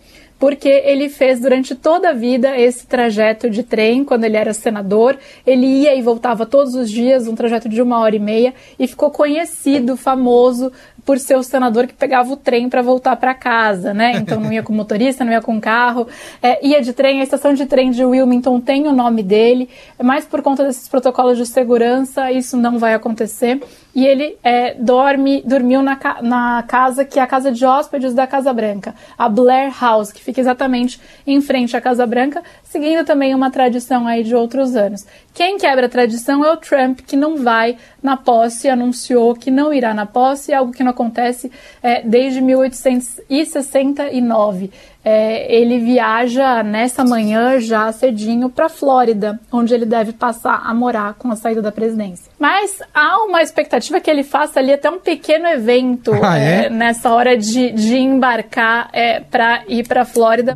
porque 0.43 0.67
ele 0.67 1.07
fez 1.07 1.39
durante 1.39 1.73
toda 1.73 2.09
a 2.09 2.13
vida 2.13 2.59
esse 2.59 2.85
trajeto 2.85 3.49
de 3.49 3.63
trem 3.63 4.03
quando 4.03 4.25
ele 4.25 4.35
era 4.35 4.53
senador. 4.53 5.17
Ele 5.47 5.65
ia 5.65 5.95
e 5.95 6.01
voltava 6.01 6.45
todos 6.45 6.75
os 6.75 6.91
dias, 6.91 7.29
um 7.29 7.33
trajeto 7.33 7.69
de 7.69 7.81
uma 7.81 7.97
hora 7.99 8.13
e 8.13 8.19
meia, 8.19 8.53
e 8.77 8.85
ficou 8.85 9.09
conhecido, 9.09 9.95
famoso 9.95 10.69
por 11.05 11.17
ser 11.17 11.37
o 11.37 11.43
senador 11.43 11.87
que 11.87 11.93
pegava 11.93 12.33
o 12.33 12.35
trem 12.35 12.67
para 12.67 12.81
voltar 12.81 13.15
para 13.15 13.33
casa, 13.33 13.93
né? 13.93 14.17
Então 14.17 14.37
não 14.41 14.51
ia 14.51 14.61
com 14.61 14.73
motorista, 14.73 15.23
não 15.23 15.31
ia 15.31 15.41
com 15.41 15.61
carro, 15.61 16.09
é, 16.41 16.65
ia 16.67 16.81
de 16.81 16.91
trem. 16.91 17.21
A 17.21 17.23
estação 17.23 17.53
de 17.53 17.65
trem 17.65 17.89
de 17.91 18.03
Wilmington 18.03 18.59
tem 18.59 18.85
o 18.85 18.91
nome 18.91 19.23
dele, 19.23 19.69
mas 20.01 20.25
por 20.25 20.41
conta 20.41 20.65
desses 20.65 20.89
protocolos 20.89 21.37
de 21.37 21.45
segurança 21.45 22.33
isso 22.33 22.57
não 22.57 22.77
vai 22.77 22.93
acontecer. 22.93 23.61
E 23.95 24.05
ele 24.05 24.37
é, 24.43 24.73
dorme, 24.73 25.41
dormiu 25.45 25.83
na, 25.83 25.97
na 26.21 26.63
casa 26.63 27.05
que 27.05 27.19
é 27.19 27.21
a 27.21 27.27
casa 27.27 27.51
de 27.51 27.63
hóspedes 27.63 28.11
da 28.13 28.25
Casa 28.25 28.51
Branca, 28.51 28.95
a 29.17 29.29
Blair 29.29 29.71
House, 29.79 30.11
que 30.11 30.23
fica 30.23 30.41
exatamente 30.41 30.99
em 31.27 31.39
frente 31.41 31.77
à 31.77 31.81
Casa 31.81 32.07
Branca, 32.07 32.41
seguindo 32.63 33.05
também 33.05 33.35
uma 33.35 33.51
tradição 33.51 34.07
aí 34.07 34.23
de 34.23 34.35
outros 34.35 34.75
anos. 34.75 35.05
Quem 35.33 35.57
quebra 35.57 35.85
a 35.85 35.89
tradição 35.89 36.43
é 36.43 36.51
o 36.51 36.57
Trump, 36.57 37.01
que 37.01 37.15
não 37.15 37.37
vai 37.37 37.77
na 38.01 38.17
posse, 38.17 38.67
anunciou 38.67 39.35
que 39.35 39.51
não 39.51 39.71
irá 39.71 39.93
na 39.93 40.07
posse, 40.07 40.51
algo 40.53 40.71
que 40.71 40.83
não 40.83 40.89
acontece 40.91 41.51
é, 41.81 42.01
desde 42.01 42.41
1869. 42.41 44.71
É, 45.05 45.53
ele 45.53 45.79
viaja 45.79 46.63
nessa 46.63 47.03
manhã 47.03 47.59
já 47.59 47.91
cedinho 47.91 48.49
para 48.49 48.69
Flórida, 48.69 49.39
onde 49.51 49.73
ele 49.73 49.85
deve 49.85 50.13
passar 50.13 50.61
a 50.65 50.73
morar 50.73 51.15
com 51.15 51.29
a 51.29 51.35
saída 51.35 51.61
da 51.61 51.71
presidência. 51.71 52.31
Mas 52.39 52.81
há 52.93 53.17
uma 53.25 53.41
expectativa 53.41 53.99
que 53.99 54.09
ele 54.09 54.23
faça 54.23 54.59
ali 54.59 54.71
até 54.71 54.89
um 54.89 54.99
pequeno 54.99 55.47
evento 55.47 56.13
ah, 56.23 56.37
é? 56.37 56.65
É, 56.65 56.69
nessa 56.69 57.11
hora 57.11 57.37
de, 57.37 57.71
de 57.71 57.97
embarcar 57.97 58.89
é, 58.93 59.19
para 59.19 59.63
ir 59.67 59.85
para 59.87 60.05
Flórida. 60.05 60.53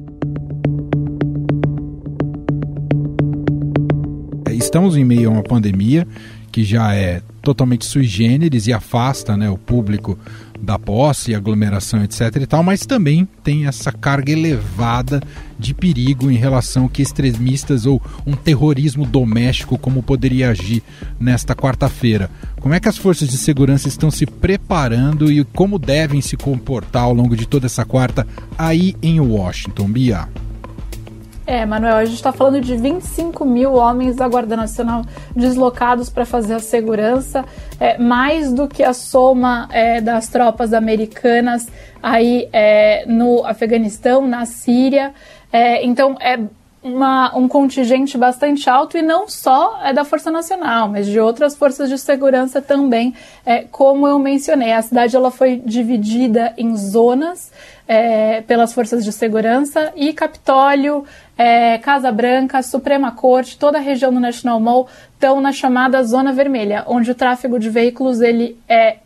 Estamos 4.50 4.98
em 4.98 5.04
meio 5.04 5.30
a 5.30 5.34
uma 5.34 5.44
pandemia 5.44 6.08
que 6.52 6.64
já 6.64 6.96
é 6.96 7.22
totalmente 7.42 7.86
sui 7.86 8.04
generis 8.04 8.68
e 8.68 8.74
afasta 8.74 9.38
né, 9.38 9.50
o 9.50 9.58
público 9.58 10.18
da 10.62 10.80
posse, 10.80 11.36
aglomeração, 11.36 12.04
etc 12.04 12.36
e 12.42 12.46
tal, 12.46 12.64
mas 12.64 12.86
também 12.86 13.28
tem 13.44 13.68
essa 13.68 13.92
carga 13.92 14.32
elevada 14.32 15.22
de 15.58 15.74
perigo 15.74 16.30
em 16.30 16.36
relação 16.36 16.88
que 16.88 17.02
extremistas 17.02 17.86
ou 17.86 18.02
um 18.26 18.36
terrorismo 18.36 19.06
doméstico 19.06 19.78
como 19.78 20.04
poderia 20.04 20.50
agir 20.50 20.84
nesta 21.20 21.56
quarta-feira. 21.56 22.30
Como 22.60 22.74
é 22.74 22.80
que 22.80 22.90
as 22.90 22.98
forças 22.98 23.30
de 23.30 23.38
segurança 23.38 23.88
estão 23.88 24.12
se 24.12 24.26
preparando 24.26 25.32
e 25.32 25.44
como 25.44 25.80
devem 25.80 26.22
se 26.22 26.36
comportar 26.36 27.04
ao 27.04 27.14
longo 27.14 27.36
de 27.36 27.48
toda 27.48 27.66
essa 27.66 27.86
quarta 27.86 28.28
aí 28.58 28.96
em 29.02 29.20
Washington, 29.20 29.90
Bia? 29.90 30.28
É, 31.50 31.66
Manuel, 31.66 31.96
a 31.96 32.04
gente 32.04 32.18
está 32.18 32.34
falando 32.34 32.60
de 32.60 32.76
25 32.76 33.46
mil 33.46 33.76
homens 33.76 34.18
da 34.18 34.28
Guarda 34.28 34.58
Nacional 34.58 35.04
deslocados 35.34 36.10
para 36.10 36.26
fazer 36.26 36.56
a 36.56 36.60
segurança, 36.60 37.46
é, 37.80 37.98
mais 37.98 38.52
do 38.52 38.68
que 38.68 38.84
a 38.84 38.94
soma 38.94 39.70
é, 39.72 40.02
das 40.02 40.28
tropas 40.28 40.74
americanas 40.74 41.70
aí 42.04 42.50
é, 42.52 43.06
no 43.08 43.46
Afeganistão, 43.46 44.28
na 44.28 44.46
Síria. 44.46 45.14
É, 45.50 45.86
então, 45.86 46.18
é 46.20 46.38
uma, 46.84 47.36
um 47.36 47.48
contingente 47.48 48.18
bastante 48.18 48.70
alto 48.70 48.98
e 48.98 49.02
não 49.02 49.28
só 49.28 49.80
é 49.84 49.94
da 49.94 50.04
Força 50.04 50.30
Nacional, 50.30 50.88
mas 50.90 51.08
de 51.08 51.20
outras 51.20 51.56
forças 51.56 51.90
de 51.90 51.98
segurança 51.98 52.62
também, 52.62 53.14
é, 53.46 53.64
como 53.64 54.08
eu 54.08 54.20
mencionei. 54.20 54.72
A 54.72 54.82
cidade 54.82 55.16
ela 55.16 55.32
foi 55.32 55.62
dividida 55.66 56.54
em 56.58 56.76
zonas 56.76 57.52
é, 57.88 58.42
pelas 58.42 58.74
forças 58.74 59.04
de 59.04 59.12
segurança 59.12 59.92
e 59.96 60.14
Capitólio, 60.14 61.06
é, 61.38 61.78
Casa 61.78 62.12
Branca, 62.12 62.62
Suprema 62.62 63.12
Corte, 63.12 63.58
toda 63.58 63.78
a 63.78 63.82
região 63.82 64.14
do 64.14 64.20
National 64.20 64.60
Mall 64.60 64.88
estão 65.14 65.40
na 65.40 65.52
chamada 65.52 66.04
Zona 66.04 66.34
Vermelha, 66.34 66.84
onde 66.88 67.12
o 67.12 67.16
tráfego 67.16 67.60
de 67.60 67.70
veículos 67.70 68.22
ele 68.22 68.58
é 68.68 68.98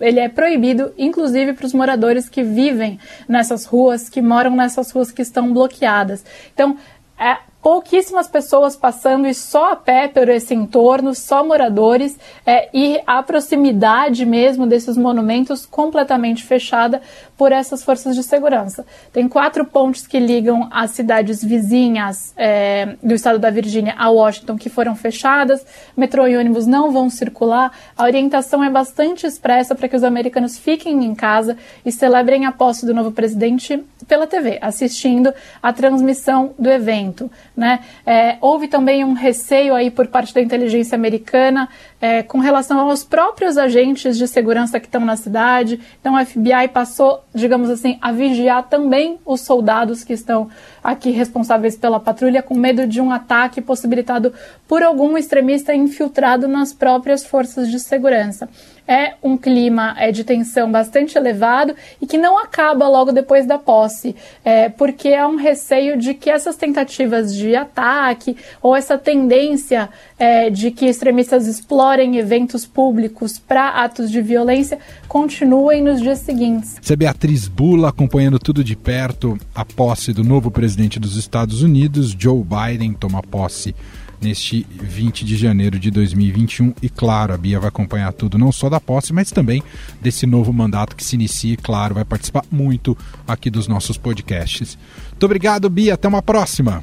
ele 0.00 0.18
é 0.18 0.28
proibido, 0.28 0.92
inclusive 0.98 1.52
para 1.52 1.66
os 1.66 1.72
moradores 1.72 2.28
que 2.28 2.42
vivem 2.42 2.98
nessas 3.28 3.64
ruas, 3.64 4.08
que 4.08 4.20
moram 4.20 4.50
nessas 4.54 4.90
ruas 4.90 5.12
que 5.12 5.22
estão 5.22 5.52
bloqueadas. 5.52 6.24
Então, 6.52 6.76
é, 7.18 7.38
pouquíssimas 7.64 8.28
pessoas 8.28 8.76
passando 8.76 9.26
e 9.26 9.32
só 9.32 9.72
a 9.72 9.76
pé 9.76 10.06
por 10.06 10.28
esse 10.28 10.54
entorno, 10.54 11.14
só 11.14 11.42
moradores 11.42 12.18
é, 12.44 12.68
e 12.74 13.00
a 13.06 13.22
proximidade 13.22 14.26
mesmo 14.26 14.66
desses 14.66 14.98
monumentos 14.98 15.64
completamente 15.64 16.44
fechada 16.44 17.00
por 17.38 17.52
essas 17.52 17.82
forças 17.82 18.14
de 18.14 18.22
segurança. 18.22 18.84
Tem 19.14 19.26
quatro 19.26 19.64
pontes 19.64 20.06
que 20.06 20.20
ligam 20.20 20.68
as 20.70 20.90
cidades 20.90 21.42
vizinhas 21.42 22.34
é, 22.36 22.96
do 23.02 23.14
estado 23.14 23.38
da 23.38 23.48
Virgínia 23.48 23.94
a 23.96 24.10
Washington 24.10 24.58
que 24.58 24.68
foram 24.68 24.94
fechadas, 24.94 25.64
metrô 25.96 26.26
e 26.26 26.36
ônibus 26.36 26.66
não 26.66 26.92
vão 26.92 27.08
circular. 27.08 27.72
A 27.96 28.04
orientação 28.04 28.62
é 28.62 28.68
bastante 28.68 29.26
expressa 29.26 29.74
para 29.74 29.88
que 29.88 29.96
os 29.96 30.04
americanos 30.04 30.58
fiquem 30.58 31.02
em 31.02 31.14
casa 31.14 31.56
e 31.82 31.90
celebrem 31.90 32.44
a 32.44 32.52
posse 32.52 32.84
do 32.84 32.92
novo 32.92 33.10
presidente 33.10 33.82
pela 34.06 34.26
TV, 34.26 34.58
assistindo 34.60 35.32
a 35.62 35.72
transmissão 35.72 36.52
do 36.58 36.68
evento. 36.68 37.30
Né? 37.56 37.80
É, 38.04 38.36
houve 38.40 38.66
também 38.66 39.04
um 39.04 39.12
receio 39.12 39.74
aí 39.74 39.88
por 39.88 40.08
parte 40.08 40.34
da 40.34 40.40
inteligência 40.40 40.96
americana 40.96 41.68
é, 42.00 42.22
com 42.22 42.38
relação 42.38 42.80
aos 42.80 43.04
próprios 43.04 43.56
agentes 43.56 44.18
de 44.18 44.26
segurança 44.26 44.80
que 44.80 44.86
estão 44.86 45.04
na 45.04 45.16
cidade. 45.16 45.78
Então, 46.00 46.16
a 46.16 46.24
FBI 46.24 46.68
passou, 46.72 47.24
digamos 47.32 47.70
assim, 47.70 47.96
a 48.02 48.10
vigiar 48.10 48.64
também 48.64 49.18
os 49.24 49.40
soldados 49.40 50.02
que 50.02 50.12
estão 50.12 50.50
aqui 50.84 51.10
responsáveis 51.10 51.76
pela 51.76 51.98
patrulha, 51.98 52.42
com 52.42 52.54
medo 52.54 52.86
de 52.86 53.00
um 53.00 53.10
ataque 53.10 53.62
possibilitado 53.62 54.34
por 54.68 54.82
algum 54.82 55.16
extremista 55.16 55.74
infiltrado 55.74 56.46
nas 56.46 56.74
próprias 56.74 57.24
forças 57.24 57.70
de 57.70 57.80
segurança 57.80 58.48
é 58.86 59.14
um 59.22 59.36
clima 59.36 59.94
é, 59.98 60.12
de 60.12 60.24
tensão 60.24 60.70
bastante 60.70 61.16
elevado 61.16 61.74
e 62.00 62.06
que 62.06 62.18
não 62.18 62.38
acaba 62.38 62.86
logo 62.88 63.12
depois 63.12 63.46
da 63.46 63.58
posse, 63.58 64.14
é, 64.44 64.68
porque 64.68 65.14
há 65.14 65.26
um 65.26 65.36
receio 65.36 65.98
de 65.98 66.14
que 66.14 66.28
essas 66.28 66.56
tentativas 66.56 67.34
de 67.34 67.56
ataque 67.56 68.36
ou 68.62 68.76
essa 68.76 68.98
tendência 68.98 69.88
é, 70.18 70.50
de 70.50 70.70
que 70.70 70.86
extremistas 70.86 71.46
explorem 71.46 72.18
eventos 72.18 72.66
públicos 72.66 73.38
para 73.38 73.68
atos 73.68 74.10
de 74.10 74.20
violência 74.20 74.78
continuem 75.08 75.82
nos 75.82 76.00
dias 76.00 76.18
seguintes. 76.18 76.76
Você, 76.80 76.94
Beatriz 76.94 77.48
Bula, 77.48 77.88
acompanhando 77.88 78.38
tudo 78.38 78.62
de 78.62 78.76
perto 78.76 79.38
a 79.54 79.64
posse 79.64 80.12
do 80.12 80.22
novo 80.22 80.50
presidente 80.74 80.98
dos 80.98 81.14
Estados 81.14 81.62
Unidos, 81.62 82.16
Joe 82.18 82.42
Biden, 82.42 82.94
toma 82.94 83.22
posse 83.22 83.76
neste 84.20 84.66
20 84.68 85.24
de 85.24 85.36
janeiro 85.36 85.78
de 85.78 85.88
2021. 85.88 86.74
E 86.82 86.88
claro, 86.88 87.32
a 87.32 87.38
Bia 87.38 87.60
vai 87.60 87.68
acompanhar 87.68 88.12
tudo, 88.12 88.36
não 88.36 88.50
só 88.50 88.68
da 88.68 88.80
posse, 88.80 89.12
mas 89.12 89.30
também 89.30 89.62
desse 90.02 90.26
novo 90.26 90.52
mandato 90.52 90.96
que 90.96 91.04
se 91.04 91.14
inicia. 91.14 91.54
E 91.54 91.56
claro, 91.56 91.94
vai 91.94 92.04
participar 92.04 92.42
muito 92.50 92.98
aqui 93.26 93.50
dos 93.50 93.68
nossos 93.68 93.96
podcasts. 93.96 94.76
Muito 95.10 95.24
obrigado, 95.24 95.70
Bia. 95.70 95.94
Até 95.94 96.08
uma 96.08 96.22
próxima. 96.22 96.82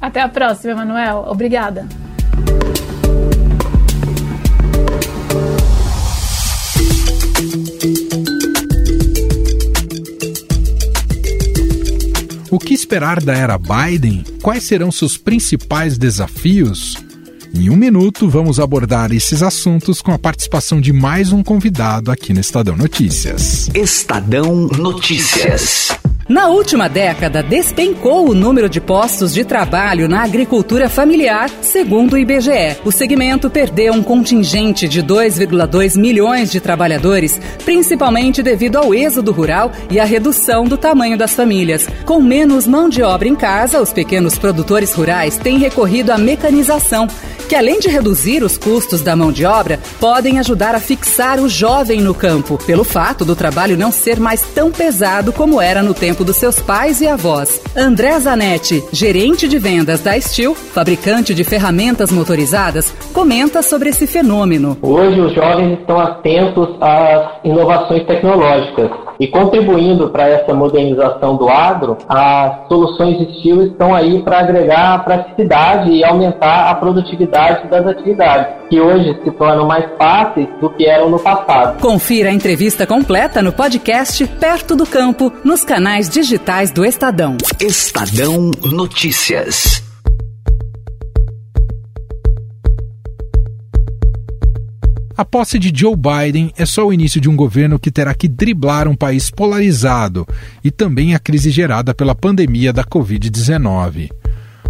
Até 0.00 0.20
a 0.20 0.28
próxima, 0.28 0.72
Emanuel. 0.72 1.24
Obrigada. 1.26 1.88
O 12.52 12.58
que 12.58 12.74
esperar 12.74 13.18
da 13.18 13.32
era 13.32 13.56
Biden? 13.56 14.22
Quais 14.42 14.64
serão 14.64 14.92
seus 14.92 15.16
principais 15.16 15.96
desafios? 15.96 17.02
Em 17.54 17.70
um 17.70 17.76
minuto, 17.76 18.28
vamos 18.28 18.60
abordar 18.60 19.10
esses 19.10 19.42
assuntos 19.42 20.02
com 20.02 20.12
a 20.12 20.18
participação 20.18 20.78
de 20.78 20.92
mais 20.92 21.32
um 21.32 21.42
convidado 21.42 22.10
aqui 22.10 22.34
no 22.34 22.40
Estadão 22.40 22.76
Notícias. 22.76 23.70
Estadão 23.74 24.68
Notícias. 24.68 25.88
Na 26.28 26.48
última 26.48 26.88
década, 26.88 27.42
despencou 27.42 28.30
o 28.30 28.34
número 28.34 28.68
de 28.68 28.80
postos 28.80 29.34
de 29.34 29.44
trabalho 29.44 30.08
na 30.08 30.22
agricultura 30.22 30.88
familiar, 30.88 31.50
segundo 31.60 32.12
o 32.12 32.18
IBGE. 32.18 32.76
O 32.84 32.92
segmento 32.92 33.50
perdeu 33.50 33.92
um 33.92 34.04
contingente 34.04 34.88
de 34.88 35.02
2,2 35.02 35.98
milhões 35.98 36.52
de 36.52 36.60
trabalhadores, 36.60 37.40
principalmente 37.64 38.40
devido 38.40 38.76
ao 38.76 38.94
êxodo 38.94 39.32
rural 39.32 39.72
e 39.90 39.98
à 39.98 40.04
redução 40.04 40.64
do 40.64 40.78
tamanho 40.78 41.18
das 41.18 41.34
famílias. 41.34 41.88
Com 42.06 42.22
menos 42.22 42.68
mão 42.68 42.88
de 42.88 43.02
obra 43.02 43.26
em 43.26 43.34
casa, 43.34 43.80
os 43.80 43.92
pequenos 43.92 44.38
produtores 44.38 44.94
rurais 44.94 45.36
têm 45.36 45.58
recorrido 45.58 46.12
à 46.12 46.18
mecanização, 46.18 47.08
que 47.48 47.56
além 47.56 47.80
de 47.80 47.88
reduzir 47.88 48.44
os 48.44 48.56
custos 48.56 49.02
da 49.02 49.16
mão 49.16 49.32
de 49.32 49.44
obra, 49.44 49.80
podem 49.98 50.38
ajudar 50.38 50.74
a 50.74 50.80
fixar 50.80 51.40
o 51.40 51.48
jovem 51.48 52.00
no 52.00 52.14
campo, 52.14 52.56
pelo 52.64 52.84
fato 52.84 53.24
do 53.24 53.34
trabalho 53.34 53.76
não 53.76 53.90
ser 53.90 54.20
mais 54.20 54.40
tão 54.54 54.70
pesado 54.70 55.32
como 55.32 55.60
era 55.60 55.82
no 55.82 55.92
tempo 55.92 56.11
dos 56.20 56.36
seus 56.36 56.60
pais 56.60 57.00
e 57.00 57.08
avós. 57.08 57.62
André 57.74 58.18
Zanetti, 58.20 58.84
gerente 58.92 59.48
de 59.48 59.58
vendas 59.58 60.00
da 60.02 60.20
Steel, 60.20 60.54
fabricante 60.54 61.34
de 61.34 61.44
ferramentas 61.44 62.12
motorizadas, 62.12 62.94
comenta 63.14 63.62
sobre 63.62 63.88
esse 63.88 64.06
fenômeno. 64.06 64.76
Hoje 64.82 65.18
os 65.18 65.34
jovens 65.34 65.78
estão 65.80 65.98
atentos 65.98 66.68
às 66.80 67.40
inovações 67.42 68.06
tecnológicas 68.06 68.90
e 69.22 69.28
contribuindo 69.28 70.10
para 70.10 70.28
essa 70.28 70.52
modernização 70.52 71.36
do 71.36 71.48
agro, 71.48 71.96
as 72.08 72.66
soluções 72.66 73.16
Steel 73.38 73.62
estão 73.66 73.94
aí 73.94 74.20
para 74.20 74.40
agregar 74.40 75.04
praticidade 75.04 75.92
e 75.92 76.02
aumentar 76.02 76.70
a 76.70 76.74
produtividade 76.74 77.68
das 77.68 77.86
atividades, 77.86 78.48
que 78.68 78.80
hoje 78.80 79.16
se 79.22 79.30
tornam 79.30 79.64
mais 79.64 79.84
fáceis 79.96 80.48
do 80.60 80.68
que 80.70 80.86
eram 80.86 81.08
no 81.08 81.20
passado. 81.20 81.80
Confira 81.80 82.30
a 82.30 82.32
entrevista 82.32 82.84
completa 82.84 83.40
no 83.40 83.52
podcast 83.52 84.26
Perto 84.26 84.74
do 84.74 84.84
Campo, 84.84 85.32
nos 85.44 85.62
canais 85.62 86.08
digitais 86.10 86.72
do 86.72 86.84
Estadão. 86.84 87.36
Estadão 87.60 88.50
Notícias. 88.72 89.91
A 95.14 95.26
posse 95.26 95.58
de 95.58 95.70
Joe 95.74 95.94
Biden 95.94 96.52
é 96.56 96.64
só 96.64 96.86
o 96.86 96.92
início 96.92 97.20
de 97.20 97.28
um 97.28 97.36
governo 97.36 97.78
que 97.78 97.90
terá 97.90 98.14
que 98.14 98.26
driblar 98.26 98.88
um 98.88 98.94
país 98.94 99.30
polarizado 99.30 100.26
e 100.64 100.70
também 100.70 101.14
a 101.14 101.18
crise 101.18 101.50
gerada 101.50 101.94
pela 101.94 102.14
pandemia 102.14 102.72
da 102.72 102.82
Covid-19. 102.82 104.10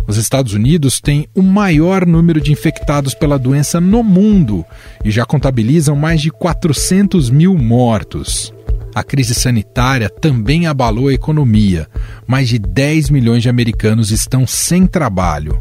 Os 0.06 0.16
Estados 0.16 0.52
Unidos 0.52 1.00
têm 1.00 1.28
o 1.32 1.42
maior 1.42 2.04
número 2.04 2.40
de 2.40 2.50
infectados 2.50 3.14
pela 3.14 3.38
doença 3.38 3.80
no 3.80 4.02
mundo 4.02 4.64
e 5.04 5.12
já 5.12 5.24
contabilizam 5.24 5.94
mais 5.94 6.20
de 6.20 6.30
400 6.30 7.30
mil 7.30 7.56
mortos. 7.56 8.52
A 8.92 9.04
crise 9.04 9.34
sanitária 9.34 10.10
também 10.10 10.66
abalou 10.66 11.08
a 11.08 11.14
economia. 11.14 11.88
Mais 12.26 12.48
de 12.48 12.58
10 12.58 13.10
milhões 13.10 13.42
de 13.42 13.48
americanos 13.48 14.10
estão 14.10 14.44
sem 14.44 14.88
trabalho. 14.88 15.60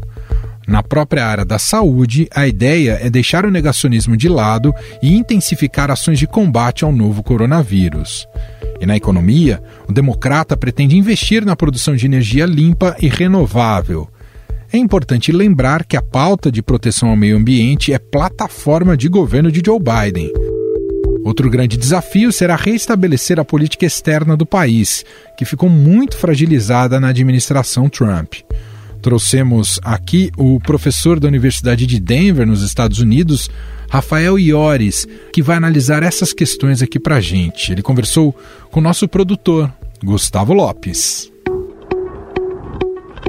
Na 0.66 0.82
própria 0.82 1.26
área 1.26 1.44
da 1.44 1.58
saúde, 1.58 2.28
a 2.34 2.46
ideia 2.46 2.98
é 3.02 3.10
deixar 3.10 3.44
o 3.44 3.50
negacionismo 3.50 4.16
de 4.16 4.28
lado 4.28 4.72
e 5.02 5.14
intensificar 5.16 5.90
ações 5.90 6.18
de 6.18 6.26
combate 6.26 6.84
ao 6.84 6.92
novo 6.92 7.22
coronavírus. 7.22 8.26
E 8.80 8.86
na 8.86 8.96
economia, 8.96 9.62
o 9.88 9.92
democrata 9.92 10.56
pretende 10.56 10.96
investir 10.96 11.44
na 11.44 11.56
produção 11.56 11.96
de 11.96 12.06
energia 12.06 12.46
limpa 12.46 12.96
e 13.00 13.08
renovável. 13.08 14.08
É 14.72 14.78
importante 14.78 15.30
lembrar 15.30 15.84
que 15.84 15.96
a 15.96 16.02
pauta 16.02 16.50
de 16.50 16.62
proteção 16.62 17.10
ao 17.10 17.16
meio 17.16 17.36
ambiente 17.36 17.92
é 17.92 17.98
plataforma 17.98 18.96
de 18.96 19.08
governo 19.08 19.52
de 19.52 19.62
Joe 19.64 19.78
Biden. 19.78 20.32
Outro 21.24 21.50
grande 21.50 21.76
desafio 21.76 22.32
será 22.32 22.56
restabelecer 22.56 23.38
a 23.38 23.44
política 23.44 23.84
externa 23.84 24.36
do 24.36 24.46
país, 24.46 25.04
que 25.36 25.44
ficou 25.44 25.68
muito 25.68 26.16
fragilizada 26.16 26.98
na 26.98 27.08
administração 27.08 27.88
Trump. 27.88 28.34
Trouxemos 29.02 29.80
aqui 29.82 30.30
o 30.38 30.60
professor 30.60 31.18
da 31.18 31.26
Universidade 31.26 31.86
de 31.86 31.98
Denver, 31.98 32.46
nos 32.46 32.62
Estados 32.62 33.00
Unidos, 33.00 33.50
Rafael 33.90 34.38
Iores, 34.38 35.08
que 35.32 35.42
vai 35.42 35.56
analisar 35.56 36.04
essas 36.04 36.32
questões 36.32 36.80
aqui 36.80 37.00
para 37.00 37.16
a 37.16 37.20
gente. 37.20 37.72
Ele 37.72 37.82
conversou 37.82 38.32
com 38.70 38.78
o 38.78 38.82
nosso 38.82 39.08
produtor, 39.08 39.72
Gustavo 40.04 40.52
Lopes. 40.54 41.32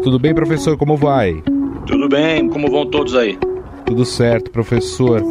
Tudo 0.03 0.19
bem, 0.19 0.35
professor? 0.35 0.77
Como 0.77 0.95
vai? 0.95 1.41
Tudo 1.87 2.07
bem, 2.07 2.47
como 2.49 2.69
vão 2.69 2.85
todos 2.85 3.15
aí? 3.15 3.35
Tudo 3.83 4.05
certo, 4.05 4.51
professor. 4.51 5.23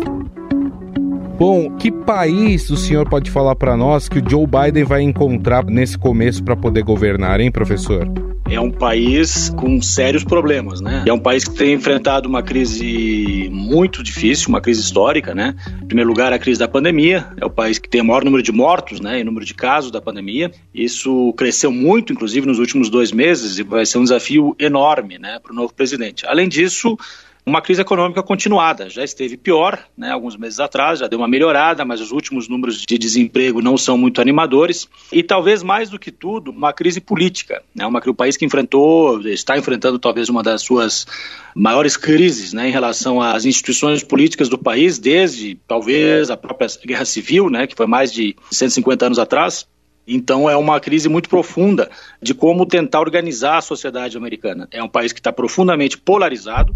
Bom, 1.39 1.77
que 1.77 1.93
país 1.93 2.69
o 2.69 2.77
senhor 2.77 3.09
pode 3.09 3.31
falar 3.31 3.55
para 3.55 3.77
nós 3.77 4.09
que 4.09 4.19
o 4.19 4.23
Joe 4.29 4.47
Biden 4.47 4.83
vai 4.83 5.03
encontrar 5.03 5.65
nesse 5.67 5.97
começo 5.97 6.43
para 6.43 6.57
poder 6.57 6.83
governar, 6.83 7.41
hein, 7.41 7.51
professor? 7.51 8.32
É 8.53 8.61
um 8.61 8.71
país 8.71 9.49
com 9.49 9.81
sérios 9.81 10.25
problemas, 10.25 10.83
né? 10.83 11.05
É 11.07 11.13
um 11.13 11.19
país 11.19 11.49
que 11.49 11.55
tem 11.55 11.73
enfrentado 11.73 12.29
uma 12.29 12.43
crise 12.43 13.49
muito 13.51 14.03
difícil, 14.03 14.51
uma 14.51 14.61
crise 14.61 14.83
histórica, 14.83 15.35
né? 15.35 15.57
Em 15.83 15.87
primeiro 15.87 16.11
lugar, 16.11 16.35
a 16.35 16.39
crise 16.39 16.61
da 16.61 16.69
pandemia. 16.69 17.29
É 17.41 17.47
o 17.47 17.51
país 17.51 17.79
que 17.79 17.89
tem 17.89 18.03
o 18.03 18.05
maior 18.05 18.23
número 18.23 18.43
de 18.43 18.53
mortos, 18.53 19.01
né? 19.01 19.21
E 19.21 19.25
número 19.25 19.47
de 19.47 19.55
casos 19.55 19.91
da 19.91 20.03
pandemia. 20.03 20.53
Isso 20.75 21.33
cresceu 21.33 21.73
muito, 21.73 22.13
inclusive, 22.13 22.47
nos 22.47 22.59
últimos 22.59 22.91
dois 22.91 23.11
meses 23.11 23.59
e 23.59 23.63
vai 23.63 23.87
ser 23.87 23.97
um 23.97 24.03
desafio 24.03 24.55
enorme, 24.59 25.19
né? 25.19 25.39
Para 25.43 25.53
o 25.53 25.57
novo 25.57 25.73
presidente. 25.73 26.27
Além 26.27 26.47
disso, 26.47 26.99
uma 27.45 27.61
crise 27.61 27.81
econômica 27.81 28.23
continuada. 28.23 28.89
Já 28.89 29.03
esteve 29.03 29.37
pior, 29.37 29.85
né, 29.97 30.11
alguns 30.13 30.37
meses 30.37 30.61
atrás, 30.61 31.01
já 31.01 31.09
deu 31.09 31.19
uma 31.19 31.27
melhorada, 31.27 31.85
mas 31.85 32.01
os 32.01 32.13
últimos 32.13 32.49
números 32.49 32.81
de 32.81 32.99
desemprego 32.99 33.61
não 33.61 33.77
são 33.77 33.99
muito 33.99 34.21
animadores. 34.21 34.89
E 35.11 35.23
talvez 35.23 35.63
mais 35.63 35.91
do 35.91 35.99
que 35.99 36.13
tudo, 36.13 36.53
uma 36.53 36.73
crise 36.73 37.01
política. 37.01 37.63
Né, 37.75 37.85
uma, 37.85 38.01
o 38.07 38.15
país 38.15 38.37
que 38.37 38.45
enfrentou, 38.45 39.21
está 39.29 39.59
enfrentando 39.59 39.99
talvez 39.99 40.29
uma 40.29 40.43
das 40.43 40.63
suas 40.63 41.07
maiores 41.55 41.97
crises 41.97 42.53
né, 42.53 42.69
em 42.69 42.73
relação 42.73 43.21
às 43.21 43.45
instituições 43.45 44.05
políticas 44.05 44.49
do 44.49 44.57
país, 44.57 44.99
desde 44.99 45.59
talvez 45.67 46.31
a 46.31 46.37
própria 46.37 46.69
Guerra 46.87 47.05
Civil, 47.05 47.51
né, 47.51 47.67
que 47.67 47.75
foi 47.75 47.87
mais 47.87 48.13
de 48.13 48.37
150 48.53 49.07
anos 49.07 49.19
atrás. 49.19 49.67
Então 50.07 50.51
é 50.51 50.57
uma 50.57 50.81
crise 50.81 51.09
muito 51.09 51.29
profunda 51.29 51.91
de 52.21 52.35
como 52.35 52.67
tentar 52.67 53.01
organizar 53.01 53.59
a 53.59 53.63
sociedade 53.63 54.17
americana. 54.17 54.69
É 54.73 54.83
um 54.83 54.89
país 54.89 55.13
que 55.13 55.21
está 55.21 55.33
profundamente 55.33 55.97
polarizado, 55.97 56.75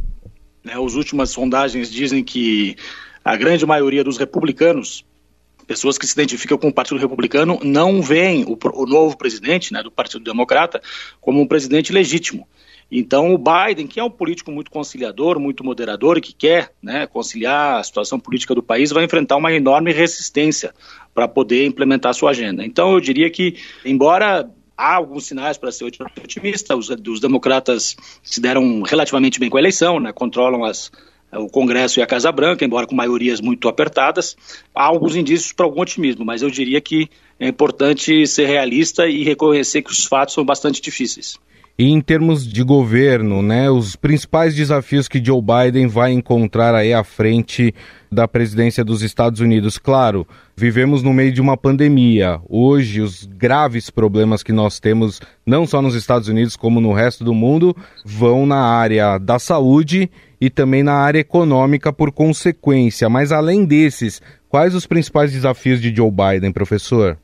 né, 0.66 0.72
as 0.74 0.94
últimas 0.94 1.30
sondagens 1.30 1.90
dizem 1.90 2.24
que 2.24 2.76
a 3.24 3.36
grande 3.36 3.64
maioria 3.64 4.02
dos 4.02 4.18
republicanos, 4.18 5.04
pessoas 5.64 5.96
que 5.96 6.06
se 6.06 6.12
identificam 6.12 6.58
com 6.58 6.68
o 6.68 6.74
Partido 6.74 6.98
Republicano, 6.98 7.60
não 7.62 8.02
veem 8.02 8.44
o, 8.44 8.58
o 8.74 8.86
novo 8.86 9.16
presidente 9.16 9.72
né, 9.72 9.80
do 9.80 9.92
Partido 9.92 10.24
Democrata 10.24 10.82
como 11.20 11.40
um 11.40 11.46
presidente 11.46 11.92
legítimo. 11.92 12.48
Então, 12.90 13.32
o 13.32 13.38
Biden, 13.38 13.86
que 13.86 13.98
é 13.98 14.04
um 14.04 14.10
político 14.10 14.50
muito 14.50 14.70
conciliador, 14.70 15.40
muito 15.40 15.64
moderador 15.64 16.20
que 16.20 16.32
quer 16.32 16.72
né, 16.82 17.06
conciliar 17.06 17.78
a 17.78 17.82
situação 17.82 18.18
política 18.18 18.54
do 18.54 18.62
país, 18.62 18.90
vai 18.90 19.04
enfrentar 19.04 19.36
uma 19.36 19.52
enorme 19.52 19.92
resistência 19.92 20.72
para 21.14 21.26
poder 21.26 21.66
implementar 21.66 22.14
sua 22.14 22.30
agenda. 22.30 22.64
Então, 22.64 22.92
eu 22.92 23.00
diria 23.00 23.30
que, 23.30 23.56
embora 23.84 24.48
há 24.76 24.94
alguns 24.94 25.26
sinais 25.26 25.56
para 25.56 25.72
ser 25.72 25.84
otimista. 25.84 26.76
Os, 26.76 26.88
democratas 27.20 27.96
se 28.22 28.40
deram 28.40 28.82
relativamente 28.82 29.40
bem 29.40 29.48
com 29.48 29.56
a 29.56 29.60
eleição, 29.60 29.98
né? 29.98 30.12
controlam 30.12 30.64
as, 30.64 30.90
o 31.32 31.48
Congresso 31.48 31.98
e 31.98 32.02
a 32.02 32.06
Casa 32.06 32.30
Branca, 32.30 32.64
embora 32.64 32.86
com 32.86 32.94
maiorias 32.94 33.40
muito 33.40 33.68
apertadas. 33.68 34.36
Há 34.74 34.84
alguns 34.84 35.16
indícios 35.16 35.52
para 35.52 35.66
algum 35.66 35.80
otimismo, 35.80 36.24
mas 36.24 36.42
eu 36.42 36.50
diria 36.50 36.80
que 36.80 37.08
é 37.38 37.48
importante 37.48 38.26
ser 38.26 38.46
realista 38.46 39.06
e 39.06 39.24
reconhecer 39.24 39.82
que 39.82 39.90
os 39.90 40.04
fatos 40.04 40.34
são 40.34 40.44
bastante 40.44 40.80
difíceis. 40.80 41.38
E 41.78 41.90
em 41.90 42.00
termos 42.00 42.46
de 42.46 42.62
governo, 42.62 43.42
né, 43.42 43.68
os 43.68 43.96
principais 43.96 44.54
desafios 44.54 45.08
que 45.08 45.22
Joe 45.22 45.42
Biden 45.42 45.86
vai 45.86 46.10
encontrar 46.10 46.74
aí 46.74 46.94
à 46.94 47.04
frente 47.04 47.74
da 48.10 48.26
presidência 48.26 48.82
dos 48.82 49.02
Estados 49.02 49.40
Unidos. 49.40 49.76
Claro, 49.76 50.26
vivemos 50.56 51.02
no 51.02 51.12
meio 51.12 51.30
de 51.32 51.40
uma 51.40 51.54
pandemia. 51.54 52.40
Hoje, 52.48 53.02
os 53.02 53.26
graves 53.26 53.90
problemas 53.90 54.42
que 54.42 54.52
nós 54.52 54.80
temos, 54.80 55.20
não 55.44 55.66
só 55.66 55.82
nos 55.82 55.94
Estados 55.94 56.28
Unidos 56.28 56.56
como 56.56 56.80
no 56.80 56.94
resto 56.94 57.22
do 57.22 57.34
mundo, 57.34 57.76
vão 58.02 58.46
na 58.46 58.60
área 58.60 59.18
da 59.18 59.38
saúde 59.38 60.10
e 60.40 60.48
também 60.48 60.82
na 60.82 60.94
área 60.94 61.18
econômica 61.18 61.92
por 61.92 62.10
consequência. 62.10 63.10
Mas 63.10 63.32
além 63.32 63.66
desses, 63.66 64.22
quais 64.48 64.74
os 64.74 64.86
principais 64.86 65.30
desafios 65.30 65.78
de 65.82 65.94
Joe 65.94 66.10
Biden, 66.10 66.52
professor? 66.52 67.18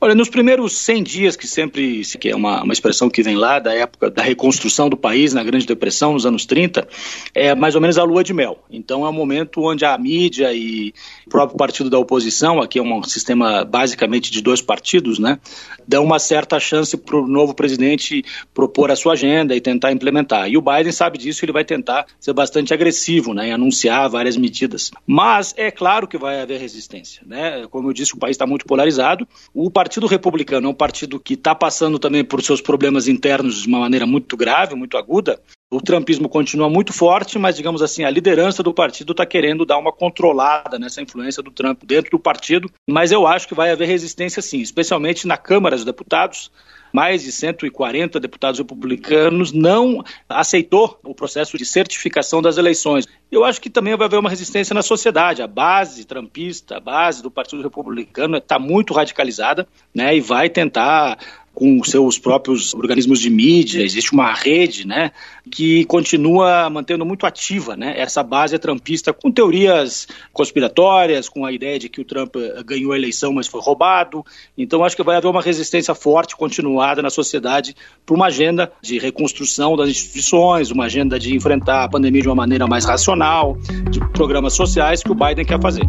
Olha, 0.00 0.14
nos 0.14 0.28
primeiros 0.28 0.76
100 0.78 1.02
dias, 1.02 1.36
que 1.36 1.46
sempre 1.46 2.02
que 2.20 2.28
é 2.28 2.36
uma, 2.36 2.62
uma 2.62 2.72
expressão 2.72 3.08
que 3.08 3.22
vem 3.22 3.36
lá 3.36 3.58
da 3.58 3.72
época 3.72 4.10
da 4.10 4.22
reconstrução 4.22 4.88
do 4.88 4.96
país, 4.96 5.32
na 5.32 5.42
Grande 5.42 5.66
Depressão, 5.66 6.12
nos 6.12 6.26
anos 6.26 6.44
30, 6.44 6.86
é 7.34 7.54
mais 7.54 7.74
ou 7.74 7.80
menos 7.80 7.96
a 7.96 8.04
lua 8.04 8.22
de 8.22 8.34
mel. 8.34 8.58
Então 8.70 9.06
é 9.06 9.08
um 9.08 9.12
momento 9.12 9.62
onde 9.62 9.84
a 9.84 9.96
mídia 9.96 10.52
e 10.52 10.92
o 11.26 11.30
próprio 11.30 11.56
partido 11.56 11.88
da 11.88 11.98
oposição, 11.98 12.60
aqui 12.60 12.78
é 12.78 12.82
um 12.82 13.02
sistema 13.02 13.64
basicamente 13.64 14.30
de 14.30 14.42
dois 14.42 14.60
partidos, 14.60 15.18
né, 15.18 15.38
dão 15.86 16.04
uma 16.04 16.18
certa 16.18 16.58
chance 16.58 16.96
para 16.96 17.16
o 17.16 17.26
novo 17.26 17.54
presidente 17.54 18.24
propor 18.52 18.90
a 18.90 18.96
sua 18.96 19.14
agenda 19.14 19.54
e 19.54 19.60
tentar 19.60 19.92
implementar. 19.92 20.50
E 20.50 20.56
o 20.56 20.62
Biden 20.62 20.92
sabe 20.92 21.18
disso, 21.18 21.44
ele 21.44 21.52
vai 21.52 21.64
tentar 21.64 22.06
ser 22.18 22.32
bastante 22.32 22.74
agressivo, 22.74 23.32
né, 23.32 23.48
em 23.48 23.52
anunciar 23.52 24.10
várias 24.10 24.36
medidas. 24.36 24.90
Mas 25.06 25.54
é 25.56 25.70
claro 25.70 26.06
que 26.06 26.18
vai 26.18 26.40
haver 26.40 26.60
resistência, 26.60 27.22
né? 27.26 27.66
Como 27.70 27.88
eu 27.88 27.92
disse, 27.92 28.14
o 28.14 28.18
país 28.18 28.34
está 28.34 28.46
muito 28.46 28.66
polarizado. 28.66 29.26
O 29.52 29.70
partido 29.84 30.06
Republicano 30.06 30.66
é 30.66 30.70
um 30.70 30.74
partido 30.74 31.20
que 31.20 31.34
está 31.34 31.54
passando 31.54 31.98
também 31.98 32.24
por 32.24 32.42
seus 32.42 32.62
problemas 32.62 33.06
internos 33.06 33.60
de 33.62 33.68
uma 33.68 33.80
maneira 33.80 34.06
muito 34.06 34.34
grave, 34.34 34.74
muito 34.74 34.96
aguda. 34.96 35.38
O 35.74 35.80
trumpismo 35.80 36.28
continua 36.28 36.70
muito 36.70 36.92
forte, 36.92 37.36
mas, 37.36 37.56
digamos 37.56 37.82
assim, 37.82 38.04
a 38.04 38.10
liderança 38.10 38.62
do 38.62 38.72
partido 38.72 39.10
está 39.10 39.26
querendo 39.26 39.66
dar 39.66 39.76
uma 39.76 39.90
controlada 39.90 40.78
nessa 40.78 41.02
influência 41.02 41.42
do 41.42 41.50
Trump 41.50 41.82
dentro 41.84 42.12
do 42.12 42.18
partido. 42.18 42.70
Mas 42.88 43.10
eu 43.10 43.26
acho 43.26 43.48
que 43.48 43.56
vai 43.56 43.72
haver 43.72 43.88
resistência, 43.88 44.40
sim, 44.40 44.60
especialmente 44.60 45.26
na 45.26 45.36
Câmara 45.36 45.74
dos 45.74 45.84
Deputados 45.84 46.48
mais 46.92 47.24
de 47.24 47.32
140 47.32 48.20
deputados 48.20 48.60
republicanos 48.60 49.50
não 49.50 50.04
aceitou 50.28 50.96
o 51.02 51.12
processo 51.12 51.58
de 51.58 51.64
certificação 51.64 52.40
das 52.40 52.56
eleições. 52.56 53.04
Eu 53.32 53.44
acho 53.44 53.60
que 53.60 53.68
também 53.68 53.96
vai 53.96 54.06
haver 54.06 54.20
uma 54.20 54.30
resistência 54.30 54.72
na 54.72 54.80
sociedade. 54.80 55.42
A 55.42 55.48
base 55.48 56.04
trampista, 56.04 56.76
a 56.76 56.80
base 56.80 57.20
do 57.20 57.32
Partido 57.32 57.64
Republicano 57.64 58.36
está 58.36 58.60
muito 58.60 58.94
radicalizada, 58.94 59.66
né, 59.92 60.16
e 60.16 60.20
vai 60.20 60.48
tentar 60.48 61.18
com 61.54 61.82
seus 61.84 62.18
próprios 62.18 62.74
organismos 62.74 63.20
de 63.20 63.30
mídia, 63.30 63.82
existe 63.82 64.12
uma 64.12 64.32
rede, 64.32 64.86
né, 64.86 65.12
que 65.50 65.84
continua 65.84 66.68
mantendo 66.68 67.06
muito 67.06 67.26
ativa, 67.26 67.76
né, 67.76 67.94
essa 67.96 68.22
base 68.22 68.58
trampista 68.58 69.12
com 69.12 69.30
teorias 69.30 70.08
conspiratórias, 70.32 71.28
com 71.28 71.44
a 71.46 71.52
ideia 71.52 71.78
de 71.78 71.88
que 71.88 72.00
o 72.00 72.04
Trump 72.04 72.34
eh, 72.36 72.62
ganhou 72.64 72.92
a 72.92 72.96
eleição, 72.96 73.32
mas 73.32 73.46
foi 73.46 73.60
roubado. 73.60 74.24
Então 74.58 74.84
acho 74.84 74.96
que 74.96 75.02
vai 75.02 75.16
haver 75.16 75.28
uma 75.28 75.40
resistência 75.40 75.94
forte, 75.94 76.36
continuada 76.36 77.00
na 77.00 77.10
sociedade 77.10 77.76
para 78.04 78.14
uma 78.14 78.26
agenda 78.26 78.72
de 78.82 78.98
reconstrução 78.98 79.76
das 79.76 79.88
instituições, 79.88 80.70
uma 80.70 80.84
agenda 80.84 81.18
de 81.18 81.34
enfrentar 81.34 81.84
a 81.84 81.88
pandemia 81.88 82.22
de 82.22 82.28
uma 82.28 82.34
maneira 82.34 82.66
mais 82.66 82.84
racional, 82.84 83.56
de 83.90 84.00
programas 84.12 84.54
sociais 84.54 85.02
que 85.02 85.12
o 85.12 85.14
Biden 85.14 85.44
quer 85.44 85.60
fazer. 85.60 85.84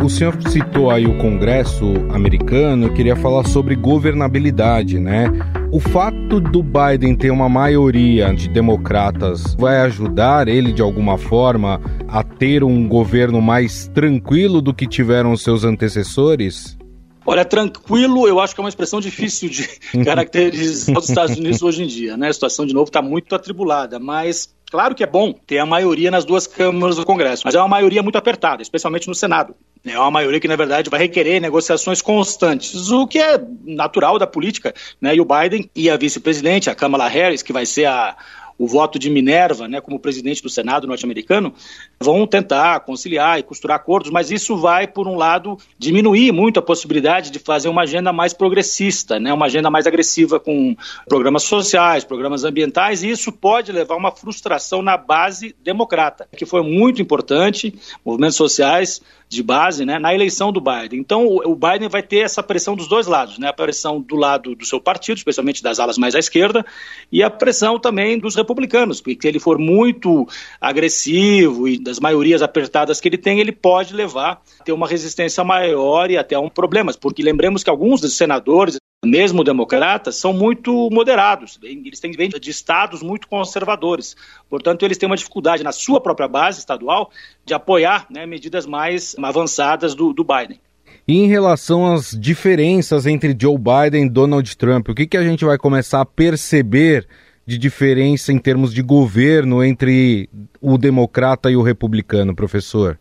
O 0.00 0.08
senhor 0.08 0.36
citou 0.48 0.90
aí 0.90 1.06
o 1.06 1.18
Congresso 1.18 1.84
americano, 2.10 2.86
eu 2.86 2.94
queria 2.94 3.16
falar 3.16 3.44
sobre 3.46 3.74
governabilidade, 3.74 4.98
né? 4.98 5.26
O 5.72 5.80
fato 5.80 6.40
do 6.40 6.62
Biden 6.62 7.16
ter 7.16 7.30
uma 7.30 7.48
maioria 7.48 8.32
de 8.32 8.48
democratas 8.48 9.54
vai 9.58 9.80
ajudar 9.80 10.48
ele 10.48 10.72
de 10.72 10.80
alguma 10.80 11.18
forma 11.18 11.80
a 12.06 12.22
ter 12.22 12.62
um 12.62 12.88
governo 12.88 13.42
mais 13.42 13.88
tranquilo 13.88 14.62
do 14.62 14.72
que 14.72 14.86
tiveram 14.86 15.36
seus 15.36 15.64
antecessores? 15.64 16.78
Olha, 17.26 17.44
tranquilo, 17.44 18.26
eu 18.26 18.40
acho 18.40 18.54
que 18.54 18.60
é 18.60 18.64
uma 18.64 18.70
expressão 18.70 19.00
difícil 19.00 19.50
de 19.50 19.68
caracterizar 20.04 20.96
os 20.96 21.08
Estados 21.08 21.36
Unidos 21.36 21.60
hoje 21.60 21.82
em 21.82 21.86
dia, 21.86 22.16
né? 22.16 22.28
A 22.28 22.32
situação, 22.32 22.64
de 22.64 22.72
novo, 22.72 22.86
está 22.86 23.02
muito 23.02 23.34
atribulada, 23.34 23.98
mas 23.98 24.56
Claro 24.70 24.94
que 24.94 25.02
é 25.02 25.06
bom 25.06 25.32
ter 25.32 25.58
a 25.58 25.66
maioria 25.66 26.10
nas 26.10 26.24
duas 26.24 26.46
câmaras 26.46 26.96
do 26.96 27.04
Congresso, 27.04 27.42
mas 27.44 27.54
é 27.54 27.58
uma 27.58 27.68
maioria 27.68 28.02
muito 28.02 28.18
apertada, 28.18 28.60
especialmente 28.60 29.08
no 29.08 29.14
Senado. 29.14 29.54
É 29.84 29.98
uma 29.98 30.10
maioria 30.10 30.40
que, 30.40 30.48
na 30.48 30.56
verdade, 30.56 30.90
vai 30.90 31.00
requerer 31.00 31.40
negociações 31.40 32.02
constantes, 32.02 32.90
o 32.90 33.06
que 33.06 33.18
é 33.18 33.40
natural 33.64 34.18
da 34.18 34.26
política. 34.26 34.74
Né? 35.00 35.16
E 35.16 35.20
o 35.20 35.24
Biden 35.24 35.70
e 35.74 35.88
a 35.88 35.96
vice-presidente, 35.96 36.68
a 36.68 36.74
Kamala 36.74 37.08
Harris, 37.08 37.42
que 37.42 37.52
vai 37.52 37.64
ser 37.64 37.86
a, 37.86 38.16
o 38.58 38.66
voto 38.66 38.98
de 38.98 39.08
Minerva, 39.08 39.68
né, 39.68 39.80
como 39.80 40.00
presidente 40.00 40.42
do 40.42 40.50
Senado 40.50 40.86
norte-americano, 40.86 41.54
vão 42.00 42.26
tentar 42.26 42.80
conciliar 42.80 43.38
e 43.38 43.42
costurar 43.42 43.76
acordos, 43.76 44.10
mas 44.10 44.32
isso 44.32 44.56
vai, 44.56 44.86
por 44.88 45.06
um 45.06 45.14
lado, 45.14 45.56
diminuir 45.78 46.32
muito 46.32 46.58
a 46.58 46.62
possibilidade 46.62 47.30
de 47.30 47.38
fazer 47.38 47.68
uma 47.68 47.82
agenda 47.82 48.12
mais 48.12 48.34
progressista, 48.34 49.20
né, 49.20 49.32
uma 49.32 49.46
agenda 49.46 49.70
mais 49.70 49.86
agressiva 49.86 50.40
com 50.40 50.76
programas 51.08 51.44
sociais, 51.44 52.04
programas 52.04 52.42
ambientais, 52.42 53.04
e 53.04 53.10
isso 53.10 53.30
pode 53.30 53.70
levar 53.70 53.94
a 53.94 53.98
uma 53.98 54.10
frustração 54.10 54.82
na 54.82 54.96
base 54.96 55.54
democrata, 55.62 56.26
que 56.36 56.44
foi 56.44 56.62
muito 56.62 57.00
importante, 57.00 57.72
movimentos 58.04 58.36
sociais 58.36 59.00
de 59.28 59.42
base 59.42 59.84
né, 59.84 59.98
na 59.98 60.14
eleição 60.14 60.50
do 60.50 60.60
Biden. 60.60 60.98
Então, 60.98 61.26
o, 61.26 61.54
Biden 61.54 61.88
vai 61.88 62.02
ter 62.02 62.20
essa 62.20 62.42
pressão 62.42 62.74
dos 62.74 62.88
dois 62.88 63.06
lados, 63.06 63.38
né, 63.38 63.48
a 63.48 63.52
pressão 63.52 64.00
do 64.00 64.16
lado 64.16 64.54
do 64.54 64.64
seu 64.64 64.80
partido, 64.80 65.18
especialmente 65.18 65.62
das 65.62 65.78
alas 65.78 65.98
mais 65.98 66.14
à 66.14 66.18
esquerda, 66.18 66.64
e 67.12 67.22
a 67.22 67.28
pressão 67.28 67.78
também 67.78 68.18
dos 68.18 68.34
republicanos, 68.34 69.00
porque 69.00 69.18
se 69.20 69.28
ele 69.28 69.38
for 69.38 69.58
muito 69.58 70.26
agressivo 70.60 71.68
e 71.68 71.78
das 71.78 72.00
maiorias 72.00 72.40
apertadas 72.40 73.00
que 73.00 73.08
ele 73.08 73.18
tem, 73.18 73.38
ele 73.38 73.52
pode 73.52 73.94
levar 73.94 74.42
a 74.60 74.64
ter 74.64 74.72
uma 74.72 74.88
resistência 74.88 75.44
maior 75.44 76.10
e 76.10 76.16
até 76.16 76.38
um 76.38 76.48
problemas, 76.48 76.96
porque 76.96 77.22
lembremos 77.22 77.62
que 77.62 77.70
alguns 77.70 78.00
dos 78.00 78.16
senadores 78.16 78.78
mesmo 79.08 79.42
democratas, 79.42 80.16
são 80.16 80.32
muito 80.32 80.88
moderados. 80.90 81.58
Eles 81.62 81.98
têm 81.98 82.12
vindo 82.12 82.38
de 82.38 82.50
estados 82.50 83.02
muito 83.02 83.26
conservadores. 83.26 84.14
Portanto, 84.48 84.84
eles 84.84 84.98
têm 84.98 85.08
uma 85.08 85.16
dificuldade 85.16 85.64
na 85.64 85.72
sua 85.72 86.00
própria 86.00 86.28
base 86.28 86.58
estadual 86.58 87.10
de 87.44 87.54
apoiar 87.54 88.06
né, 88.10 88.26
medidas 88.26 88.66
mais 88.66 89.16
avançadas 89.22 89.94
do, 89.94 90.12
do 90.12 90.24
Biden. 90.24 90.60
E 91.06 91.16
em 91.16 91.26
relação 91.26 91.94
às 91.94 92.10
diferenças 92.10 93.06
entre 93.06 93.34
Joe 93.40 93.56
Biden 93.56 94.04
e 94.04 94.10
Donald 94.10 94.56
Trump, 94.56 94.90
o 94.90 94.94
que, 94.94 95.06
que 95.06 95.16
a 95.16 95.22
gente 95.22 95.44
vai 95.44 95.56
começar 95.56 96.02
a 96.02 96.06
perceber 96.06 97.08
de 97.46 97.56
diferença 97.56 98.30
em 98.30 98.38
termos 98.38 98.74
de 98.74 98.82
governo 98.82 99.64
entre 99.64 100.28
o 100.60 100.76
democrata 100.76 101.50
e 101.50 101.56
o 101.56 101.62
republicano, 101.62 102.36
professor? 102.36 102.98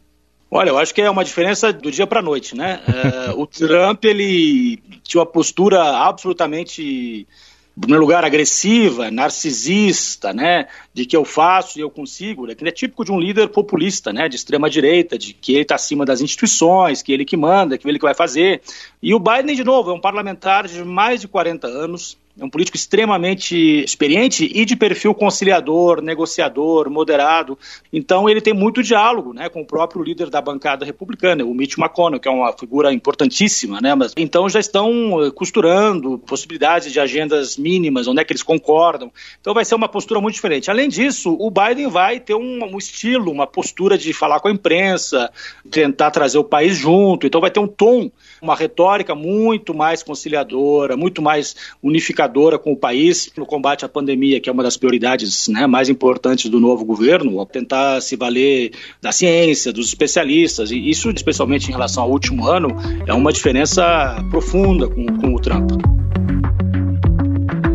Olha, 0.50 0.70
eu 0.70 0.78
acho 0.78 0.94
que 0.94 1.02
é 1.02 1.10
uma 1.10 1.26
diferença 1.26 1.74
do 1.74 1.92
dia 1.92 2.08
para 2.08 2.20
a 2.20 2.24
noite, 2.24 2.56
né? 2.56 2.82
É, 2.88 3.32
o 3.32 3.46
Trump, 3.46 4.06
ele 4.06 4.82
tinha 5.04 5.20
uma 5.20 5.26
postura 5.26 5.82
absolutamente, 5.82 7.28
em 7.76 7.80
primeiro 7.80 8.02
lugar, 8.02 8.24
agressiva, 8.24 9.12
narcisista, 9.12 10.34
né? 10.34 10.68
De 10.94 11.06
que 11.06 11.16
eu 11.16 11.26
faço 11.26 11.78
e 11.78 11.82
eu 11.82 11.90
consigo, 11.90 12.48
né? 12.48 12.56
que 12.56 12.66
é 12.68 12.72
típico 12.72 13.04
de 13.04 13.12
um 13.12 13.20
líder 13.20 13.50
populista, 13.50 14.14
né? 14.14 14.30
De 14.30 14.36
extrema 14.38 14.70
direita, 14.70 15.18
de 15.18 15.34
que 15.34 15.54
ele 15.54 15.62
está 15.64 15.76
acima 15.76 16.06
das 16.06 16.22
instituições, 16.22 17.02
que 17.02 17.12
ele 17.12 17.26
que 17.26 17.36
manda, 17.36 17.78
que 17.78 17.88
ele 17.88 18.00
que 18.00 18.06
vai 18.06 18.16
fazer. 18.16 18.62
E 19.02 19.14
o 19.14 19.20
Biden, 19.20 19.56
de 19.56 19.64
novo, 19.64 19.92
é 19.92 19.94
um 19.94 20.02
parlamentar 20.02 20.68
de 20.68 20.84
mais 20.84 21.20
de 21.20 21.28
40 21.28 21.68
anos, 21.68 22.18
é 22.40 22.46
um 22.46 22.50
político 22.50 22.78
extremamente 22.78 23.84
experiente 23.84 24.50
e 24.54 24.64
de 24.64 24.76
perfil 24.76 25.14
conciliador, 25.14 26.02
negociador, 26.02 26.90
moderado. 26.90 27.58
Então 27.92 28.30
ele 28.30 28.42
tem 28.42 28.54
muito 28.54 28.84
diálogo 28.84 29.34
né, 29.34 29.50
com 29.50 29.62
o 29.62 29.66
próprio 29.66 30.04
líder 30.04 30.30
da 30.30 30.40
bancada 30.40 30.86
republicana, 30.86 31.44
o 31.44 31.54
Mitch 31.54 31.78
McConnell, 31.78 32.20
que 32.20 32.28
é 32.28 32.32
uma 32.32 32.54
figura 32.54 32.94
importantíssima. 32.94 33.82
Né, 33.82 33.96
mas, 33.96 34.14
então 34.16 34.48
já 34.48 34.60
estão 34.60 35.24
eh, 35.24 35.32
costurando 35.32 36.20
possibilidades 36.20 36.92
de 36.94 37.00
agendas 37.00 37.58
mínimas, 37.58 38.08
onde 38.08 38.22
é 38.22 38.24
que 38.24 38.32
eles 38.32 38.44
concordam. 38.44 39.12
Então 39.42 39.54
vai 39.54 39.66
ser 39.66 39.76
uma 39.76 39.90
postura 39.90 40.22
muito 40.22 40.36
diferente. 40.36 40.70
Além 40.70 40.90
disso, 40.90 41.36
o 41.40 41.50
Biden 41.50 41.88
vai 41.88 42.20
ter 42.20 42.36
um, 42.36 42.64
um 42.64 42.78
estilo, 42.78 43.32
uma 43.32 43.48
postura 43.48 43.98
de 43.98 44.14
falar 44.14 44.40
com 44.40 44.48
a 44.48 44.52
imprensa, 44.52 45.32
tentar 45.72 46.12
trazer 46.12 46.38
o 46.38 46.44
país 46.44 46.78
junto. 46.78 47.26
Então 47.26 47.42
vai 47.42 47.50
ter 47.50 47.60
um 47.60 47.68
tom, 47.68 48.12
uma 48.42 48.56
retórica 48.56 49.16
muito 49.16 49.74
mais 49.74 50.04
conciliadora, 50.04 50.96
muito 50.96 51.22
mais 51.22 51.56
unificadora 51.82 52.58
com 52.58 52.74
o 52.74 52.78
país 52.78 53.32
no 53.38 53.46
combate 53.46 53.86
à 53.86 53.90
pandemia, 53.90 54.40
que 54.40 54.50
é 54.50 54.54
uma 54.54 54.64
das 54.64 54.78
prioridades 54.78 55.48
né, 55.48 55.68
mais 55.68 55.90
importantes 55.90 56.50
do 56.50 56.60
novo 56.60 56.86
governo, 56.86 57.46
tentar 57.46 58.02
se 58.02 58.16
valer 58.16 58.72
da 59.02 59.12
ciência, 59.12 59.72
dos 59.74 59.88
especialistas, 59.88 60.72
e 60.72 60.90
isso, 60.90 61.10
especialmente 61.10 61.70
em 61.70 61.72
relação 61.72 62.04
ao 62.04 62.12
último 62.12 62.48
ano, 62.48 62.70
é 63.06 63.14
uma 63.14 63.32
diferença 63.32 64.16
profunda 64.30 64.88
com, 64.88 65.06
com 65.06 65.36
o 65.36 65.40
Trump. 65.40 65.72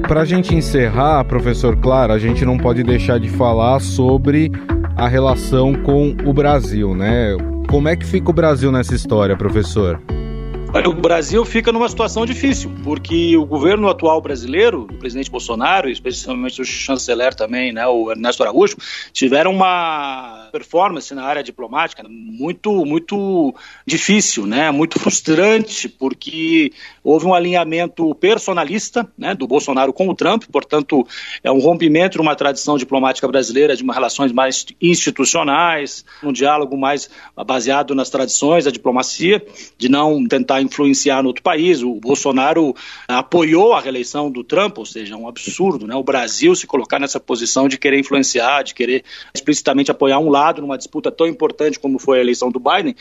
Para 0.06 0.22
a 0.22 0.24
gente 0.24 0.54
encerrar, 0.54 1.24
professor 1.24 1.76
Claro, 1.76 2.12
a 2.12 2.18
gente 2.18 2.44
não 2.44 2.58
pode 2.58 2.82
deixar 2.82 3.18
de 3.18 3.30
falar 3.30 3.80
sobre 3.80 4.50
a 4.96 5.08
relação 5.08 5.74
com 5.74 6.14
o 6.24 6.32
Brasil, 6.34 6.94
né? 6.94 7.34
Como 7.68 7.88
é 7.88 7.96
que 7.96 8.04
fica 8.04 8.30
o 8.30 8.32
Brasil 8.32 8.70
nessa 8.70 8.94
história, 8.94 9.36
professor? 9.36 10.00
O 10.74 10.92
Brasil 10.94 11.44
fica 11.44 11.70
numa 11.70 11.86
situação 11.86 12.24
difícil, 12.24 12.72
porque 12.82 13.36
o 13.36 13.44
governo 13.44 13.90
atual 13.90 14.22
brasileiro, 14.22 14.84
o 14.90 14.94
presidente 14.94 15.30
Bolsonaro, 15.30 15.90
especialmente 15.90 16.62
o 16.62 16.64
chanceler 16.64 17.34
também, 17.34 17.72
né, 17.72 17.86
o 17.86 18.10
Ernesto 18.10 18.42
Araújo, 18.42 18.76
tiveram 19.12 19.52
uma 19.52 20.41
performance 20.52 21.14
na 21.14 21.24
área 21.24 21.42
diplomática 21.42 22.04
muito, 22.08 22.84
muito 22.84 23.54
difícil, 23.86 24.46
né, 24.46 24.70
muito 24.70 24.98
frustrante, 24.98 25.88
porque 25.88 26.72
houve 27.02 27.26
um 27.26 27.34
alinhamento 27.34 28.14
personalista 28.16 29.10
né, 29.16 29.34
do 29.34 29.46
Bolsonaro 29.46 29.92
com 29.92 30.08
o 30.08 30.14
Trump, 30.14 30.44
portanto, 30.52 31.06
é 31.42 31.50
um 31.50 31.58
rompimento 31.58 32.18
de 32.18 32.22
uma 32.22 32.36
tradição 32.36 32.76
diplomática 32.76 33.26
brasileira 33.26 33.74
de 33.74 33.82
uma 33.82 33.94
relações 33.94 34.32
mais 34.32 34.66
institucionais, 34.80 36.04
um 36.22 36.32
diálogo 36.32 36.76
mais 36.76 37.08
baseado 37.46 37.94
nas 37.94 38.10
tradições 38.10 38.64
da 38.64 38.70
diplomacia, 38.70 39.42
de 39.78 39.88
não 39.88 40.26
tentar 40.26 40.60
influenciar 40.60 41.22
no 41.22 41.28
outro 41.28 41.42
país. 41.42 41.82
O 41.82 41.94
Bolsonaro 41.94 42.74
apoiou 43.08 43.72
a 43.72 43.80
reeleição 43.80 44.30
do 44.30 44.44
Trump, 44.44 44.78
ou 44.78 44.86
seja, 44.86 45.14
é 45.14 45.16
um 45.16 45.28
absurdo, 45.28 45.86
né? 45.86 45.94
O 45.94 46.02
Brasil 46.02 46.54
se 46.54 46.66
colocar 46.66 46.98
nessa 46.98 47.20
posição 47.20 47.68
de 47.68 47.78
querer 47.78 47.98
influenciar, 47.98 48.62
de 48.62 48.74
querer 48.74 49.04
explicitamente 49.34 49.90
apoiar 49.90 50.18
um 50.18 50.28
lado 50.28 50.41
numa 50.60 50.78
disputa 50.78 51.10
tão 51.10 51.26
importante 51.26 51.78
como 51.78 51.98
foi 51.98 52.18
a 52.18 52.20
eleição 52.20 52.50
do 52.50 52.58
Biden. 52.58 52.96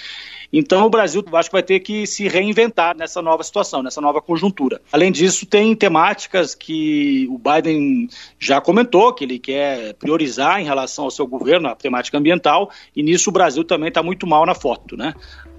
Então, 0.53 0.85
o 0.85 0.89
Brasil 0.89 1.23
acho 1.33 1.49
que 1.49 1.53
vai 1.53 1.63
ter 1.63 1.79
que 1.79 2.05
se 2.05 2.27
reinventar 2.27 2.95
nessa 2.95 3.21
nova 3.21 3.41
situação, 3.41 3.81
nessa 3.81 4.01
nova 4.01 4.21
conjuntura. 4.21 4.81
Além 4.91 5.11
disso, 5.11 5.45
tem 5.45 5.73
temáticas 5.73 6.53
que 6.53 7.27
o 7.29 7.37
Biden 7.37 8.09
já 8.37 8.59
comentou, 8.59 9.13
que 9.13 9.23
ele 9.23 9.39
quer 9.39 9.93
priorizar 9.93 10.59
em 10.59 10.65
relação 10.65 11.05
ao 11.05 11.11
seu 11.11 11.25
governo, 11.25 11.69
a 11.69 11.75
temática 11.75 12.17
ambiental, 12.17 12.69
e 12.95 13.01
nisso 13.01 13.29
o 13.29 13.33
Brasil 13.33 13.63
também 13.63 13.87
está 13.87 14.03
muito 14.03 14.27
mal 14.27 14.45
na 14.45 14.53
foto, 14.53 14.97
né? 14.97 15.13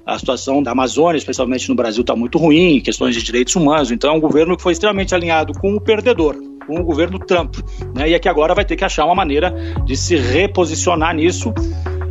A 0.05 0.19
situação 0.19 0.61
da 0.63 0.73
Amazônia, 0.73 1.17
especialmente 1.17 1.69
no 1.69 1.77
Brasil, 1.77 2.01
está 2.01 2.17
muito 2.17 2.37
ruim, 2.37 2.81
questões 2.81 3.15
de 3.15 3.23
direitos 3.23 3.55
humanos. 3.55 3.93
Então, 3.93 4.13
é 4.13 4.17
um 4.17 4.21
governo 4.21 4.57
que 4.57 4.63
foi 4.63 4.73
extremamente 4.73 5.15
alinhado 5.15 5.53
com 5.53 5.77
o 5.77 5.81
perdedor, 5.81 6.37
com 6.67 6.81
o 6.81 6.85
governo 6.85 7.21
Trump. 7.21 7.57
Né? 7.95 8.11
E 8.11 8.15
aqui 8.15 8.29
agora 8.29 8.53
vai 8.53 8.65
ter 8.65 8.75
que 8.75 8.85
achar 8.85 9.05
uma 9.05 9.15
maneira 9.15 9.55
de 9.85 9.97
se 9.97 10.17
reposicionar 10.17 11.15
nisso. 11.15 11.55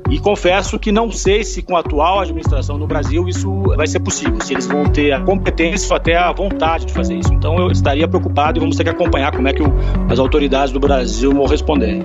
E 0.10 0.20
confesso 0.20 0.80
que 0.80 0.92
não 0.92 1.12
sei 1.12 1.44
se 1.44 1.62
com 1.62 1.76
a 1.76 1.80
atual 1.80 2.20
administração 2.20 2.78
no 2.78 2.86
Brasil 2.86 3.28
isso 3.30 3.50
vai 3.78 3.88
ser 3.88 4.02
possível, 4.02 4.42
se 4.42 4.54
eles 4.54 4.68
vão 4.68 4.84
ter 4.84 5.14
a 5.14 5.22
competência 5.22 5.88
ou 5.90 5.96
até 5.96 6.18
a 6.18 6.34
vontade 6.34 6.86
de 6.86 6.94
fazer 6.94 7.16
isso. 7.16 7.34
Então 7.34 7.58
eu 7.58 7.72
estaria 7.72 8.06
preocupado 8.08 8.58
e 8.58 8.60
vamos 8.60 8.76
ter 8.76 8.84
que 8.84 8.90
acompanhar 8.90 9.32
como 9.34 9.48
é 9.48 9.54
que 9.54 9.64
as 10.10 10.20
autoridades 10.20 10.74
do 10.74 10.82
Brasil 10.82 11.32
vão 11.32 11.46
responder. 11.46 12.02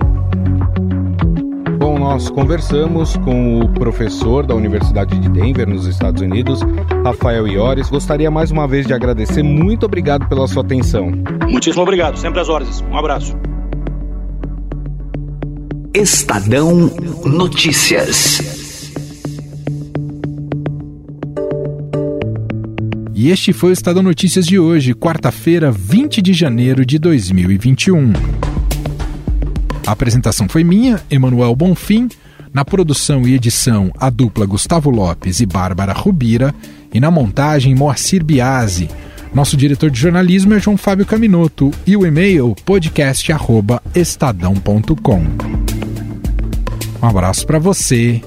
Nós 1.99 2.29
conversamos 2.29 3.17
com 3.17 3.59
o 3.59 3.69
professor 3.69 4.45
da 4.45 4.53
Universidade 4.53 5.19
de 5.19 5.27
Denver, 5.29 5.67
nos 5.67 5.87
Estados 5.87 6.21
Unidos, 6.21 6.61
Rafael 7.03 7.47
Iores. 7.47 7.89
Gostaria 7.89 8.29
mais 8.29 8.51
uma 8.51 8.67
vez 8.67 8.85
de 8.85 8.93
agradecer. 8.93 9.41
Muito 9.41 9.85
obrigado 9.85 10.27
pela 10.27 10.47
sua 10.47 10.61
atenção. 10.61 11.11
Muitíssimo 11.49 11.81
obrigado, 11.81 12.17
sempre 12.17 12.39
às 12.39 12.49
ordens. 12.49 12.81
Um 12.81 12.97
abraço. 12.97 13.35
Estadão 15.93 16.91
Notícias. 17.25 18.39
E 23.15 23.31
este 23.31 23.51
foi 23.51 23.71
o 23.71 23.73
Estadão 23.73 24.03
Notícias 24.03 24.45
de 24.45 24.59
hoje, 24.59 24.93
quarta-feira, 24.93 25.71
20 25.71 26.21
de 26.21 26.33
janeiro 26.33 26.85
de 26.85 26.99
2021. 26.99 28.46
A 29.87 29.91
apresentação 29.91 30.47
foi 30.49 30.65
minha, 30.65 31.01
Emanuel 31.09 31.55
Bonfim. 31.55 32.09
Na 32.53 32.65
produção 32.65 33.25
e 33.25 33.33
edição, 33.33 33.89
a 33.97 34.09
dupla 34.09 34.45
Gustavo 34.45 34.89
Lopes 34.89 35.39
e 35.39 35.45
Bárbara 35.45 35.93
Rubira. 35.93 36.53
E 36.93 36.99
na 36.99 37.09
montagem, 37.09 37.73
Moacir 37.73 38.21
Biasi. 38.21 38.89
Nosso 39.33 39.55
diretor 39.55 39.89
de 39.89 39.97
jornalismo 39.97 40.53
é 40.53 40.59
João 40.59 40.75
Fábio 40.75 41.05
Caminoto. 41.05 41.71
E 41.85 41.95
o 41.95 42.05
e-mail 42.05 42.53
podcast.estadão.com. 42.65 45.23
Um 47.01 47.07
abraço 47.07 47.47
para 47.47 47.57
você 47.57 48.21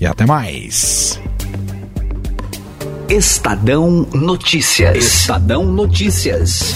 e 0.00 0.06
até 0.06 0.26
mais. 0.26 1.20
Estadão 3.08 4.08
Notícias. 4.12 4.96
Estadão 4.96 5.66
Notícias. 5.66 6.74